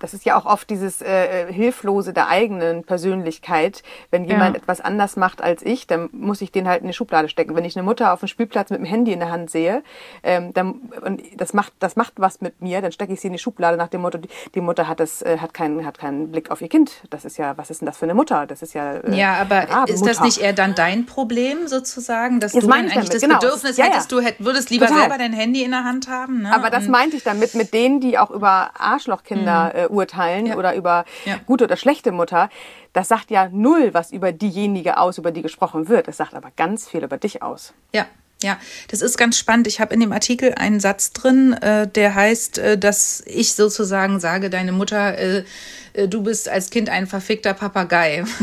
Das 0.00 0.14
ist 0.14 0.24
ja 0.24 0.36
auch 0.36 0.46
oft 0.46 0.68
dieses 0.68 1.02
äh, 1.02 1.48
äh, 1.48 1.52
Hilflose 1.52 2.12
der 2.12 2.28
eigenen 2.28 2.82
Persönlichkeit. 2.84 3.82
Wenn 4.10 4.24
jemand 4.24 4.56
ja. 4.56 4.62
etwas 4.62 4.80
anders 4.80 5.16
macht 5.16 5.42
als 5.42 5.62
ich, 5.62 5.86
dann 5.86 6.08
muss 6.12 6.40
ich 6.40 6.50
den 6.50 6.66
halt 6.66 6.80
in 6.80 6.86
eine 6.86 6.92
Schublade 6.92 7.28
stecken. 7.28 7.54
Wenn 7.54 7.64
ich 7.64 7.76
eine 7.76 7.84
Mutter 7.84 8.12
auf 8.12 8.20
dem 8.20 8.28
Spielplatz 8.28 8.70
mit 8.70 8.80
dem 8.80 8.86
Handy 8.86 9.12
in 9.12 9.20
der 9.20 9.30
Hand 9.30 9.50
sehe, 9.50 9.82
ähm, 10.22 10.52
dann, 10.54 10.72
und 11.04 11.22
das 11.36 11.52
macht, 11.52 11.72
das 11.78 11.96
macht 11.96 12.14
was 12.16 12.40
mit 12.40 12.60
mir, 12.60 12.80
dann 12.80 12.92
stecke 12.92 13.12
ich 13.12 13.20
sie 13.20 13.28
in 13.28 13.34
die 13.34 13.38
Schublade 13.38 13.76
nach 13.76 13.88
dem 13.88 14.00
Motto, 14.00 14.18
die, 14.18 14.28
die 14.54 14.60
Mutter 14.60 14.88
hat 14.88 15.00
das, 15.00 15.22
äh, 15.22 15.38
hat 15.38 15.54
keinen, 15.54 15.84
hat 15.84 15.98
keinen 15.98 16.32
Blick 16.32 16.50
auf 16.50 16.62
ihr 16.62 16.68
Kind. 16.68 17.02
Das 17.10 17.24
ist 17.24 17.36
ja, 17.36 17.56
was 17.58 17.70
ist 17.70 17.82
denn 17.82 17.86
das 17.86 17.98
für 17.98 18.06
eine 18.06 18.14
Mutter? 18.14 18.46
Das 18.46 18.62
ist 18.62 18.72
ja. 18.72 18.94
Äh, 18.94 19.14
ja, 19.14 19.34
aber 19.34 19.88
ist 19.88 20.06
das 20.06 20.20
nicht 20.20 20.38
eher 20.38 20.54
dann 20.54 20.74
dein 20.74 21.04
Problem 21.04 21.68
sozusagen, 21.68 22.40
dass 22.40 22.52
das 22.52 22.64
du 22.64 22.70
eigentlich 22.70 22.94
damit, 22.94 23.14
das 23.14 23.20
genau. 23.20 23.38
Bedürfnis 23.38 23.76
ja, 23.76 23.84
hättest, 23.84 24.10
du 24.10 24.20
hätt, 24.20 24.36
würdest 24.38 24.70
lieber 24.70 24.86
Total. 24.86 25.02
selber 25.02 25.18
dein 25.18 25.34
Handy 25.34 25.62
in 25.62 25.72
der 25.72 25.84
Hand 25.84 26.08
haben? 26.08 26.42
Ne? 26.42 26.54
Aber 26.54 26.70
das 26.70 26.88
meinte 26.88 27.16
ich 27.16 27.22
damit, 27.22 27.54
mit 27.54 27.74
denen, 27.74 28.00
die 28.00 28.18
auch 28.18 28.30
über 28.30 28.70
Arschlochkinder 28.78 29.72
mhm. 29.74 29.78
äh, 29.78 29.89
urteilen 29.90 30.46
ja. 30.46 30.56
oder 30.56 30.74
über 30.74 31.04
ja. 31.24 31.38
gute 31.46 31.64
oder 31.64 31.76
schlechte 31.76 32.12
Mutter, 32.12 32.48
das 32.92 33.08
sagt 33.08 33.30
ja 33.30 33.48
null 33.50 33.90
was 33.92 34.12
über 34.12 34.32
diejenige 34.32 34.98
aus, 34.98 35.18
über 35.18 35.30
die 35.30 35.42
gesprochen 35.42 35.88
wird. 35.88 36.08
Das 36.08 36.16
sagt 36.16 36.34
aber 36.34 36.50
ganz 36.56 36.88
viel 36.88 37.04
über 37.04 37.18
dich 37.18 37.42
aus. 37.42 37.72
Ja, 37.92 38.06
ja, 38.42 38.58
das 38.88 39.02
ist 39.02 39.18
ganz 39.18 39.38
spannend. 39.38 39.66
Ich 39.66 39.80
habe 39.80 39.92
in 39.92 40.00
dem 40.00 40.12
Artikel 40.12 40.54
einen 40.54 40.80
Satz 40.80 41.12
drin, 41.12 41.52
äh, 41.52 41.86
der 41.86 42.14
heißt, 42.14 42.58
äh, 42.58 42.78
dass 42.78 43.22
ich 43.26 43.54
sozusagen 43.54 44.18
sage, 44.18 44.48
deine 44.48 44.72
Mutter, 44.72 45.18
äh, 45.18 45.44
äh 45.92 46.08
du 46.08 46.22
bist 46.22 46.48
als 46.48 46.70
Kind 46.70 46.88
ein 46.88 47.06
verfickter 47.06 47.52
Papagei. 47.52 48.24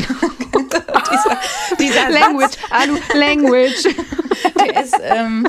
dieser, 1.12 1.38
dieser 1.80 2.10
Language, 2.12 2.58
Alu, 2.70 2.98
Language. 3.16 3.84
der 4.60 4.84
ist, 4.84 4.96
ähm, 5.02 5.48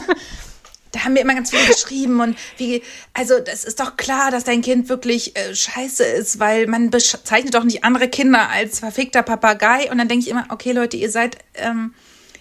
da 0.93 1.05
haben 1.05 1.15
wir 1.15 1.23
immer 1.23 1.35
ganz 1.35 1.51
viel 1.51 1.67
geschrieben 1.67 2.21
und 2.21 2.37
wie, 2.57 2.83
also 3.15 3.39
das 3.41 3.65
ist 3.65 3.81
doch 3.81 3.97
klar, 3.97 4.31
dass 4.31 4.45
dein 4.45 4.63
Kind 4.63 4.89
wirklich 4.89 5.37
äh, 5.37 5.55
scheiße 5.55 6.05
ist, 6.05 6.39
weil 6.39 6.67
man 6.67 6.91
bezeichnet 6.91 7.55
doch 7.55 7.65
nicht 7.65 7.85
andere 7.85 8.09
Kinder 8.09 8.49
als 8.51 8.81
verfickter 8.81 9.23
Papagei 9.23 9.91
und 9.91 9.99
dann 9.99 10.09
denke 10.09 10.25
ich 10.25 10.31
immer, 10.31 10.47
okay 10.51 10.73
Leute, 10.73 10.97
ihr 10.97 11.11
seid, 11.11 11.39
ähm, 11.55 11.95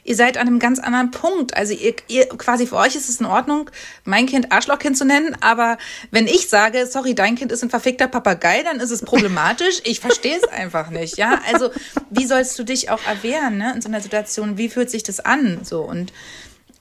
ihr 0.03 0.15
seid 0.15 0.37
an 0.37 0.47
einem 0.47 0.59
ganz 0.59 0.79
anderen 0.79 1.11
Punkt. 1.11 1.55
Also 1.55 1.73
ihr, 1.73 1.93
ihr 2.07 2.27
quasi 2.29 2.65
für 2.65 2.77
euch 2.77 2.95
ist 2.95 3.09
es 3.09 3.19
in 3.19 3.25
Ordnung, 3.25 3.69
mein 4.05 4.25
Kind 4.25 4.51
Arschlochkind 4.51 4.97
zu 4.97 5.05
nennen, 5.05 5.35
aber 5.41 5.77
wenn 6.11 6.27
ich 6.27 6.47
sage, 6.47 6.87
sorry, 6.87 7.13
dein 7.13 7.35
Kind 7.35 7.51
ist 7.51 7.63
ein 7.63 7.69
verfickter 7.69 8.07
Papagei, 8.07 8.63
dann 8.63 8.79
ist 8.79 8.91
es 8.91 9.03
problematisch. 9.03 9.81
Ich 9.83 9.99
verstehe 9.99 10.37
es 10.37 10.47
einfach 10.49 10.89
nicht, 10.89 11.17
ja. 11.17 11.41
Also 11.51 11.69
wie 12.09 12.25
sollst 12.25 12.57
du 12.57 12.63
dich 12.63 12.89
auch 12.89 13.05
erwehren, 13.05 13.57
ne, 13.57 13.73
in 13.75 13.81
so 13.81 13.89
einer 13.89 14.01
Situation? 14.01 14.57
Wie 14.57 14.69
fühlt 14.69 14.89
sich 14.89 15.03
das 15.03 15.19
an, 15.19 15.59
so 15.63 15.81
und 15.81 16.13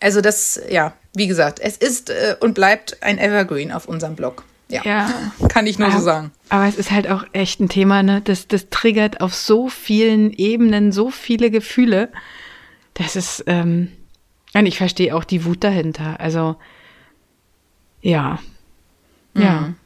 also 0.00 0.20
das, 0.20 0.60
ja, 0.68 0.92
wie 1.14 1.26
gesagt, 1.26 1.60
es 1.60 1.76
ist 1.76 2.10
äh, 2.10 2.36
und 2.40 2.54
bleibt 2.54 3.02
ein 3.02 3.18
Evergreen 3.18 3.72
auf 3.72 3.88
unserem 3.88 4.16
Blog. 4.16 4.44
Ja, 4.68 4.82
ja. 4.84 5.10
kann 5.48 5.66
ich 5.66 5.78
nur 5.78 5.88
aber, 5.88 5.98
so 5.98 6.04
sagen. 6.04 6.32
Aber 6.48 6.66
es 6.66 6.76
ist 6.76 6.90
halt 6.90 7.08
auch 7.08 7.24
echt 7.32 7.60
ein 7.60 7.68
Thema, 7.68 8.02
ne? 8.02 8.20
Das, 8.20 8.48
das 8.48 8.68
triggert 8.68 9.20
auf 9.20 9.34
so 9.34 9.68
vielen 9.68 10.32
Ebenen 10.32 10.90
so 10.90 11.10
viele 11.10 11.50
Gefühle. 11.50 12.10
Das 12.94 13.14
ist, 13.14 13.44
ähm, 13.46 13.92
und 14.54 14.66
ich 14.66 14.78
verstehe 14.78 15.14
auch 15.14 15.24
die 15.24 15.44
Wut 15.44 15.62
dahinter. 15.62 16.18
Also, 16.18 16.56
ja. 18.00 18.40
Mhm. 19.34 19.76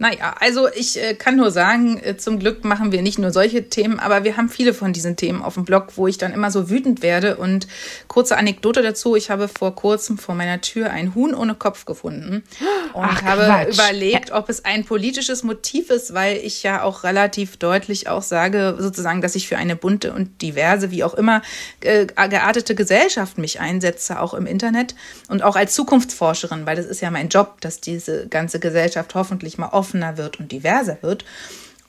Ja. 0.00 0.10
Naja, 0.10 0.34
also 0.40 0.68
ich 0.68 1.00
äh, 1.00 1.14
kann 1.14 1.36
nur 1.36 1.50
sagen, 1.50 2.00
äh, 2.02 2.16
zum 2.16 2.38
Glück 2.38 2.64
machen 2.64 2.90
wir 2.90 3.02
nicht 3.02 3.18
nur 3.18 3.30
solche 3.30 3.68
Themen, 3.68 4.00
aber 4.00 4.24
wir 4.24 4.36
haben 4.36 4.48
viele 4.48 4.74
von 4.74 4.92
diesen 4.92 5.16
Themen 5.16 5.42
auf 5.42 5.54
dem 5.54 5.64
Blog, 5.64 5.88
wo 5.96 6.06
ich 6.06 6.18
dann 6.18 6.32
immer 6.32 6.50
so 6.50 6.68
wütend 6.70 7.02
werde. 7.02 7.36
Und 7.36 7.68
kurze 8.08 8.36
Anekdote 8.36 8.82
dazu, 8.82 9.14
ich 9.14 9.30
habe 9.30 9.46
vor 9.46 9.74
kurzem 9.74 10.18
vor 10.18 10.34
meiner 10.34 10.60
Tür 10.60 10.90
ein 10.90 11.14
Huhn 11.14 11.34
ohne 11.34 11.54
Kopf 11.54 11.84
gefunden 11.84 12.42
und 12.92 13.04
Ach, 13.04 13.22
habe 13.22 13.44
Quatsch. 13.44 13.74
überlegt, 13.74 14.32
ob 14.32 14.48
es 14.48 14.64
ein 14.64 14.84
politisches 14.84 15.42
Motiv 15.42 15.90
ist, 15.90 16.14
weil 16.14 16.38
ich 16.38 16.62
ja 16.62 16.82
auch 16.82 17.04
relativ 17.04 17.56
deutlich 17.56 18.08
auch 18.08 18.22
sage, 18.22 18.76
sozusagen, 18.78 19.20
dass 19.20 19.34
ich 19.34 19.48
für 19.48 19.58
eine 19.58 19.76
bunte 19.76 20.12
und 20.12 20.42
diverse, 20.42 20.90
wie 20.90 21.04
auch 21.04 21.14
immer, 21.14 21.42
äh, 21.82 22.06
geartete 22.06 22.74
Gesellschaft 22.74 23.38
mich 23.38 23.60
einsetze, 23.60 24.20
auch 24.20 24.34
im 24.34 24.46
Internet 24.46 24.94
und 25.28 25.42
auch 25.42 25.56
als 25.56 25.74
Zukunftsforscherin, 25.74 26.66
weil 26.66 26.76
das 26.76 26.86
ist 26.86 27.00
ja 27.00 27.10
mein 27.10 27.28
Job, 27.28 27.60
dass 27.60 27.80
diese 27.80 28.28
ganze 28.28 28.60
Gesellschaft 28.60 29.14
hoffentlich 29.14 29.58
mal 29.58 29.68
offen 29.68 29.89
offener 29.90 30.16
wird 30.16 30.38
und 30.38 30.52
diverser 30.52 30.98
wird. 31.02 31.24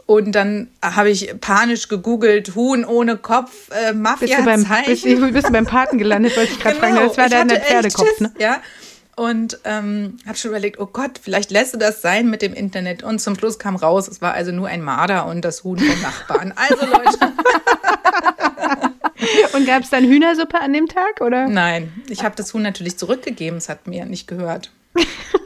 Und 0.07 0.33
dann 0.33 0.67
habe 0.81 1.09
ich 1.09 1.33
panisch 1.39 1.87
gegoogelt, 1.87 2.55
Huhn 2.55 2.83
ohne 2.83 3.17
Kopf, 3.17 3.69
äh, 3.69 3.93
mafia 3.93 4.27
bist 4.27 4.39
du, 4.39 4.43
beim, 4.43 4.65
bist, 4.85 5.03
bist 5.33 5.47
du 5.47 5.51
beim 5.53 5.65
Paten 5.65 5.97
gelandet, 5.97 6.35
wollte 6.35 6.51
ich 6.51 6.59
gerade 6.59 6.75
genau, 6.75 7.09
fragen. 7.09 7.15
Das 7.15 7.17
war 7.17 7.29
dein 7.29 7.49
Pferdekopf, 7.61 8.19
ne? 8.19 8.33
Ja. 8.37 8.61
Und 9.15 9.59
ähm, 9.65 10.17
habe 10.25 10.37
schon 10.37 10.49
überlegt, 10.49 10.79
oh 10.79 10.87
Gott, 10.87 11.19
vielleicht 11.21 11.51
lässt 11.51 11.73
du 11.73 11.77
das 11.77 12.01
sein 12.01 12.29
mit 12.29 12.41
dem 12.41 12.53
Internet. 12.53 13.03
Und 13.03 13.19
zum 13.19 13.37
Schluss 13.37 13.59
kam 13.59 13.75
raus, 13.75 14.07
es 14.07 14.21
war 14.21 14.33
also 14.33 14.51
nur 14.51 14.67
ein 14.67 14.81
Marder 14.81 15.27
und 15.27 15.45
das 15.45 15.63
Huhn 15.63 15.77
vom 15.77 16.01
Nachbarn. 16.01 16.53
Also 16.55 16.85
Leute. 16.85 17.33
und 19.55 19.65
gab 19.65 19.83
es 19.83 19.91
dann 19.91 20.03
Hühnersuppe 20.05 20.59
an 20.59 20.73
dem 20.73 20.87
Tag, 20.87 21.21
oder? 21.21 21.47
Nein, 21.47 21.93
ich 22.09 22.23
habe 22.23 22.35
das 22.35 22.53
Huhn 22.53 22.61
natürlich 22.61 22.97
zurückgegeben, 22.97 23.57
es 23.57 23.69
hat 23.69 23.85
mir 23.87 24.05
nicht 24.05 24.27
gehört. 24.27 24.71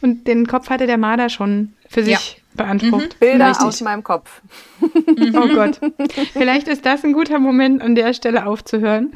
Und 0.00 0.26
den 0.26 0.46
Kopf 0.46 0.70
hatte 0.70 0.86
der 0.86 0.98
Marder 0.98 1.28
schon 1.28 1.74
für 1.88 2.02
sich. 2.02 2.42
Beansprucht. 2.58 3.14
Mhm. 3.14 3.18
Bilder 3.18 3.48
Richtig. 3.48 3.66
aus 3.66 3.80
meinem 3.80 4.04
Kopf. 4.04 4.42
oh 4.82 5.48
Gott. 5.54 5.80
Vielleicht 6.34 6.68
ist 6.68 6.84
das 6.84 7.02
ein 7.04 7.14
guter 7.14 7.38
Moment, 7.38 7.80
an 7.80 7.94
der 7.94 8.12
Stelle 8.12 8.44
aufzuhören. 8.46 9.12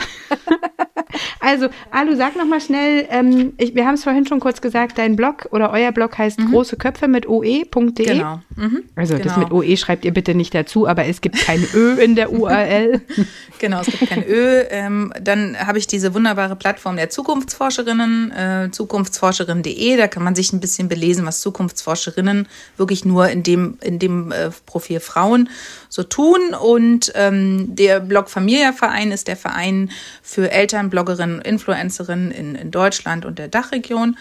also, 1.41 1.69
Alu, 1.91 2.17
sag 2.17 2.37
noch 2.37 2.47
mal 2.47 2.61
schnell, 2.61 3.07
ähm, 3.11 3.53
ich, 3.59 3.75
wir 3.75 3.87
haben 3.87 3.95
es 3.95 4.05
vorhin 4.05 4.27
schon 4.27 4.41
kurz 4.41 4.61
gesagt, 4.61 4.97
dein 4.97 5.17
Blog 5.17 5.49
oder 5.51 5.71
euer 5.71 5.93
Blog 5.93 6.17
heißt 6.17 6.41
mhm. 6.41 6.51
große 6.51 6.77
Köpfe 6.77 7.09
mit 7.09 7.29
oe.de. 7.29 7.69
Genau. 7.91 8.41
Mhm. 8.57 8.85
Also 8.97 9.15
genau. 9.15 9.25
das 9.25 9.37
mit 9.37 9.53
oe 9.53 9.77
schreibt 9.77 10.05
ihr 10.05 10.13
bitte 10.13 10.35
nicht 10.35 10.55
dazu, 10.55 10.89
aber 10.89 11.05
es 11.05 11.21
gibt 11.21 11.37
kein 11.37 11.65
Ö 11.75 11.95
in 12.01 12.15
der 12.15 12.33
URL. 12.33 13.03
genau, 13.59 13.81
es 13.81 13.87
gibt 13.87 14.09
kein 14.09 14.25
Ö. 14.27 14.63
Ähm, 14.71 15.13
dann 15.21 15.57
habe 15.59 15.79
ich 15.79 15.87
diese 15.87 16.15
wunderbare 16.15 16.57
Plattform 16.57 16.97
der 16.97 17.11
Zukunftsforscherinnen, 17.11 18.33
äh, 18.33 18.69
zukunftsforscherin.de. 18.71 19.97
Da 19.97 20.09
kann 20.09 20.23
man 20.23 20.35
sich 20.35 20.53
ein 20.53 20.61
bisschen 20.61 20.89
belesen, 20.89 21.27
was 21.27 21.41
Zukunftsforscherinnen 21.41 22.49
wirklich 22.77 23.05
nur 23.05 23.29
in 23.33 23.43
dem, 23.43 23.79
in 23.81 23.99
dem 23.99 24.31
äh, 24.31 24.51
Profil 24.67 25.01
Frauen 25.01 25.49
so 25.89 26.03
tun. 26.03 26.55
Und 26.55 27.13
ähm, 27.15 27.75
der 27.75 28.01
Blog 28.01 28.31
Familia-Verein 28.31 29.11
ist 29.11 29.29
der 29.29 29.37
Verein 29.37 29.91
für 30.23 30.51
Eltern, 30.51 30.91
Bloggerinnen 30.91 31.39
und 31.39 31.47
Influencerinnen 31.47 32.31
in, 32.31 32.55
in 32.55 32.71
Deutschland 32.71 33.25
und 33.25 33.39
der 33.39 33.49
Dachregion. 33.49 34.17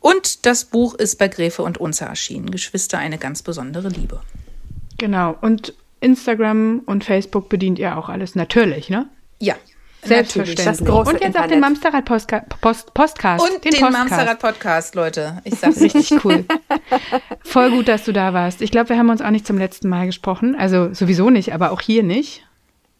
Und 0.00 0.46
das 0.46 0.64
Buch 0.64 0.94
ist 0.94 1.18
bei 1.18 1.28
Gräfe 1.28 1.62
und 1.62 1.78
Unzer 1.78 2.06
erschienen. 2.06 2.50
Geschwister, 2.50 2.98
eine 2.98 3.18
ganz 3.18 3.42
besondere 3.42 3.88
Liebe. 3.88 4.20
Genau. 4.98 5.36
Und 5.40 5.74
Instagram 6.00 6.82
und 6.86 7.04
Facebook 7.04 7.48
bedient 7.48 7.78
ihr 7.78 7.96
auch 7.96 8.08
alles 8.08 8.34
natürlich, 8.34 8.88
ne? 8.88 9.08
Ja, 9.40 9.56
Selbstverständlich. 10.06 10.66
Das 10.66 10.84
große 10.84 11.12
und 11.12 11.20
jetzt 11.20 11.38
auch 11.38 11.46
den 11.46 11.60
Mamsterrad 11.60 12.04
Post, 12.04 12.94
Podcast. 12.94 13.44
Und 13.44 13.64
den, 13.64 13.72
den 13.72 13.80
Mamsterrad 13.92 14.38
Podcast, 14.38 14.94
Leute. 14.94 15.40
Ich 15.44 15.54
sag's 15.54 15.80
richtig 15.80 16.24
cool. 16.24 16.44
Voll 17.44 17.70
gut, 17.70 17.88
dass 17.88 18.04
du 18.04 18.12
da 18.12 18.32
warst. 18.32 18.62
Ich 18.62 18.70
glaube, 18.70 18.90
wir 18.90 18.98
haben 18.98 19.10
uns 19.10 19.22
auch 19.22 19.30
nicht 19.30 19.46
zum 19.46 19.58
letzten 19.58 19.88
Mal 19.88 20.06
gesprochen. 20.06 20.56
Also 20.56 20.92
sowieso 20.94 21.30
nicht, 21.30 21.52
aber 21.52 21.70
auch 21.72 21.80
hier 21.80 22.02
nicht. 22.02 22.46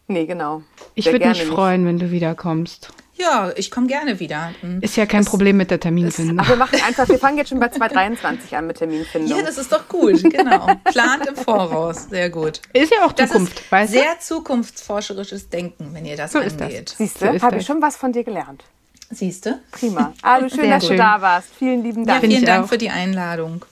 Nee, 0.07 0.25
genau. 0.25 0.63
Ich 0.95 1.05
würde 1.11 1.27
mich 1.27 1.43
freuen, 1.43 1.83
nicht. 1.83 1.89
wenn 1.89 1.99
du 1.99 2.11
wiederkommst. 2.11 2.93
Ja, 3.17 3.51
ich 3.55 3.71
komme 3.71 3.87
gerne 3.87 4.19
wieder. 4.19 4.53
Hm. 4.61 4.79
Ist 4.81 4.95
ja 4.95 5.05
kein 5.05 5.23
das 5.23 5.29
Problem 5.29 5.57
mit 5.57 5.71
der 5.71 5.79
Terminfindung. 5.79 6.39
Ach, 6.39 6.49
wir 6.49 6.55
machen 6.55 6.79
einfach, 6.85 7.07
wir 7.09 7.17
fangen 7.17 7.37
jetzt 7.37 7.49
schon 7.49 7.59
bei 7.59 7.69
2023 7.69 8.55
an 8.55 8.67
mit 8.67 8.77
Terminfindung. 8.77 9.37
Ja, 9.37 9.43
das 9.43 9.57
ist 9.57 9.71
doch 9.71 9.87
gut, 9.87 10.23
genau. 10.23 10.67
Plant 10.83 11.25
im 11.25 11.35
Voraus, 11.35 12.07
sehr 12.09 12.29
gut. 12.29 12.61
Ist 12.73 12.91
ja 12.91 13.05
auch 13.05 13.13
Zukunft, 13.13 13.63
das 13.71 13.85
ist 13.85 13.91
Sehr 13.91 14.19
zukunftsforscherisches 14.19 15.49
Denken, 15.49 15.89
wenn 15.93 16.05
ihr 16.05 16.15
das 16.15 16.31
so 16.31 16.39
angeht. 16.39 16.93
Siehst 16.97 17.21
du, 17.21 17.25
so 17.25 17.41
habe 17.41 17.57
ich 17.57 17.65
schon 17.65 17.81
was 17.81 17.97
von 17.97 18.11
dir 18.11 18.23
gelernt. 18.23 18.63
Siehst 19.09 19.45
du? 19.45 19.59
Prima. 19.71 20.13
Also 20.21 20.49
schön, 20.49 20.65
sehr 20.65 20.75
dass 20.75 20.85
schön. 20.85 20.97
du 20.97 21.03
da 21.03 21.21
warst. 21.21 21.49
Vielen 21.57 21.81
lieben 21.83 22.05
Dank. 22.05 22.21
Ja, 22.21 22.29
vielen 22.29 22.45
Dank 22.45 22.65
auch. 22.65 22.69
für 22.69 22.77
die 22.77 22.89
Einladung. 22.89 23.63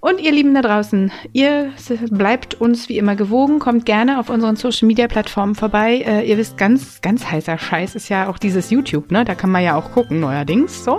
Und 0.00 0.18
ihr 0.20 0.32
Lieben 0.32 0.54
da 0.54 0.62
draußen, 0.62 1.12
ihr 1.32 1.72
bleibt 2.10 2.54
uns 2.54 2.88
wie 2.88 2.96
immer 2.96 3.16
gewogen, 3.16 3.58
kommt 3.58 3.84
gerne 3.84 4.18
auf 4.18 4.30
unseren 4.30 4.56
Social 4.56 4.86
Media 4.86 5.08
Plattformen 5.08 5.54
vorbei. 5.54 6.02
Äh, 6.06 6.28
ihr 6.28 6.38
wisst, 6.38 6.56
ganz, 6.56 7.02
ganz 7.02 7.30
heißer 7.30 7.58
Scheiß 7.58 7.94
ist 7.94 8.08
ja 8.08 8.28
auch 8.28 8.38
dieses 8.38 8.70
YouTube, 8.70 9.10
ne? 9.10 9.26
Da 9.26 9.34
kann 9.34 9.50
man 9.50 9.62
ja 9.62 9.76
auch 9.76 9.92
gucken, 9.92 10.20
neuerdings, 10.20 10.84
so. 10.84 10.96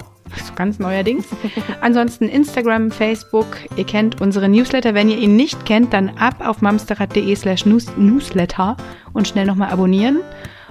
Ganz 0.55 0.79
neuerdings. 0.79 1.25
Ansonsten 1.81 2.29
Instagram, 2.29 2.91
Facebook, 2.91 3.47
ihr 3.75 3.85
kennt 3.85 4.21
unsere 4.21 4.47
Newsletter. 4.47 4.93
Wenn 4.93 5.09
ihr 5.09 5.17
ihn 5.17 5.35
nicht 5.35 5.65
kennt, 5.65 5.93
dann 5.93 6.09
ab 6.17 6.35
auf 6.45 6.61
mamsterrad.de 6.61 7.35
slash 7.35 7.65
newsletter 7.65 8.77
und 9.13 9.27
schnell 9.27 9.45
nochmal 9.45 9.71
abonnieren 9.71 10.19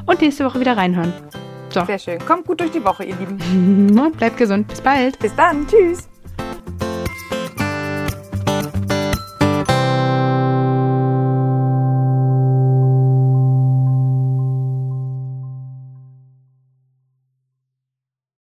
und 0.06 0.20
nächste 0.20 0.44
Woche 0.44 0.60
wieder 0.60 0.76
reinhören. 0.76 1.12
So. 1.70 1.84
Sehr 1.84 1.98
schön. 1.98 2.18
Kommt 2.20 2.46
gut 2.46 2.60
durch 2.60 2.70
die 2.70 2.84
Woche, 2.84 3.04
ihr 3.04 3.16
Lieben. 3.16 4.12
Bleibt 4.18 4.36
gesund. 4.36 4.68
Bis 4.68 4.80
bald. 4.80 5.18
Bis 5.18 5.34
dann. 5.34 5.66
Tschüss. 5.66 6.08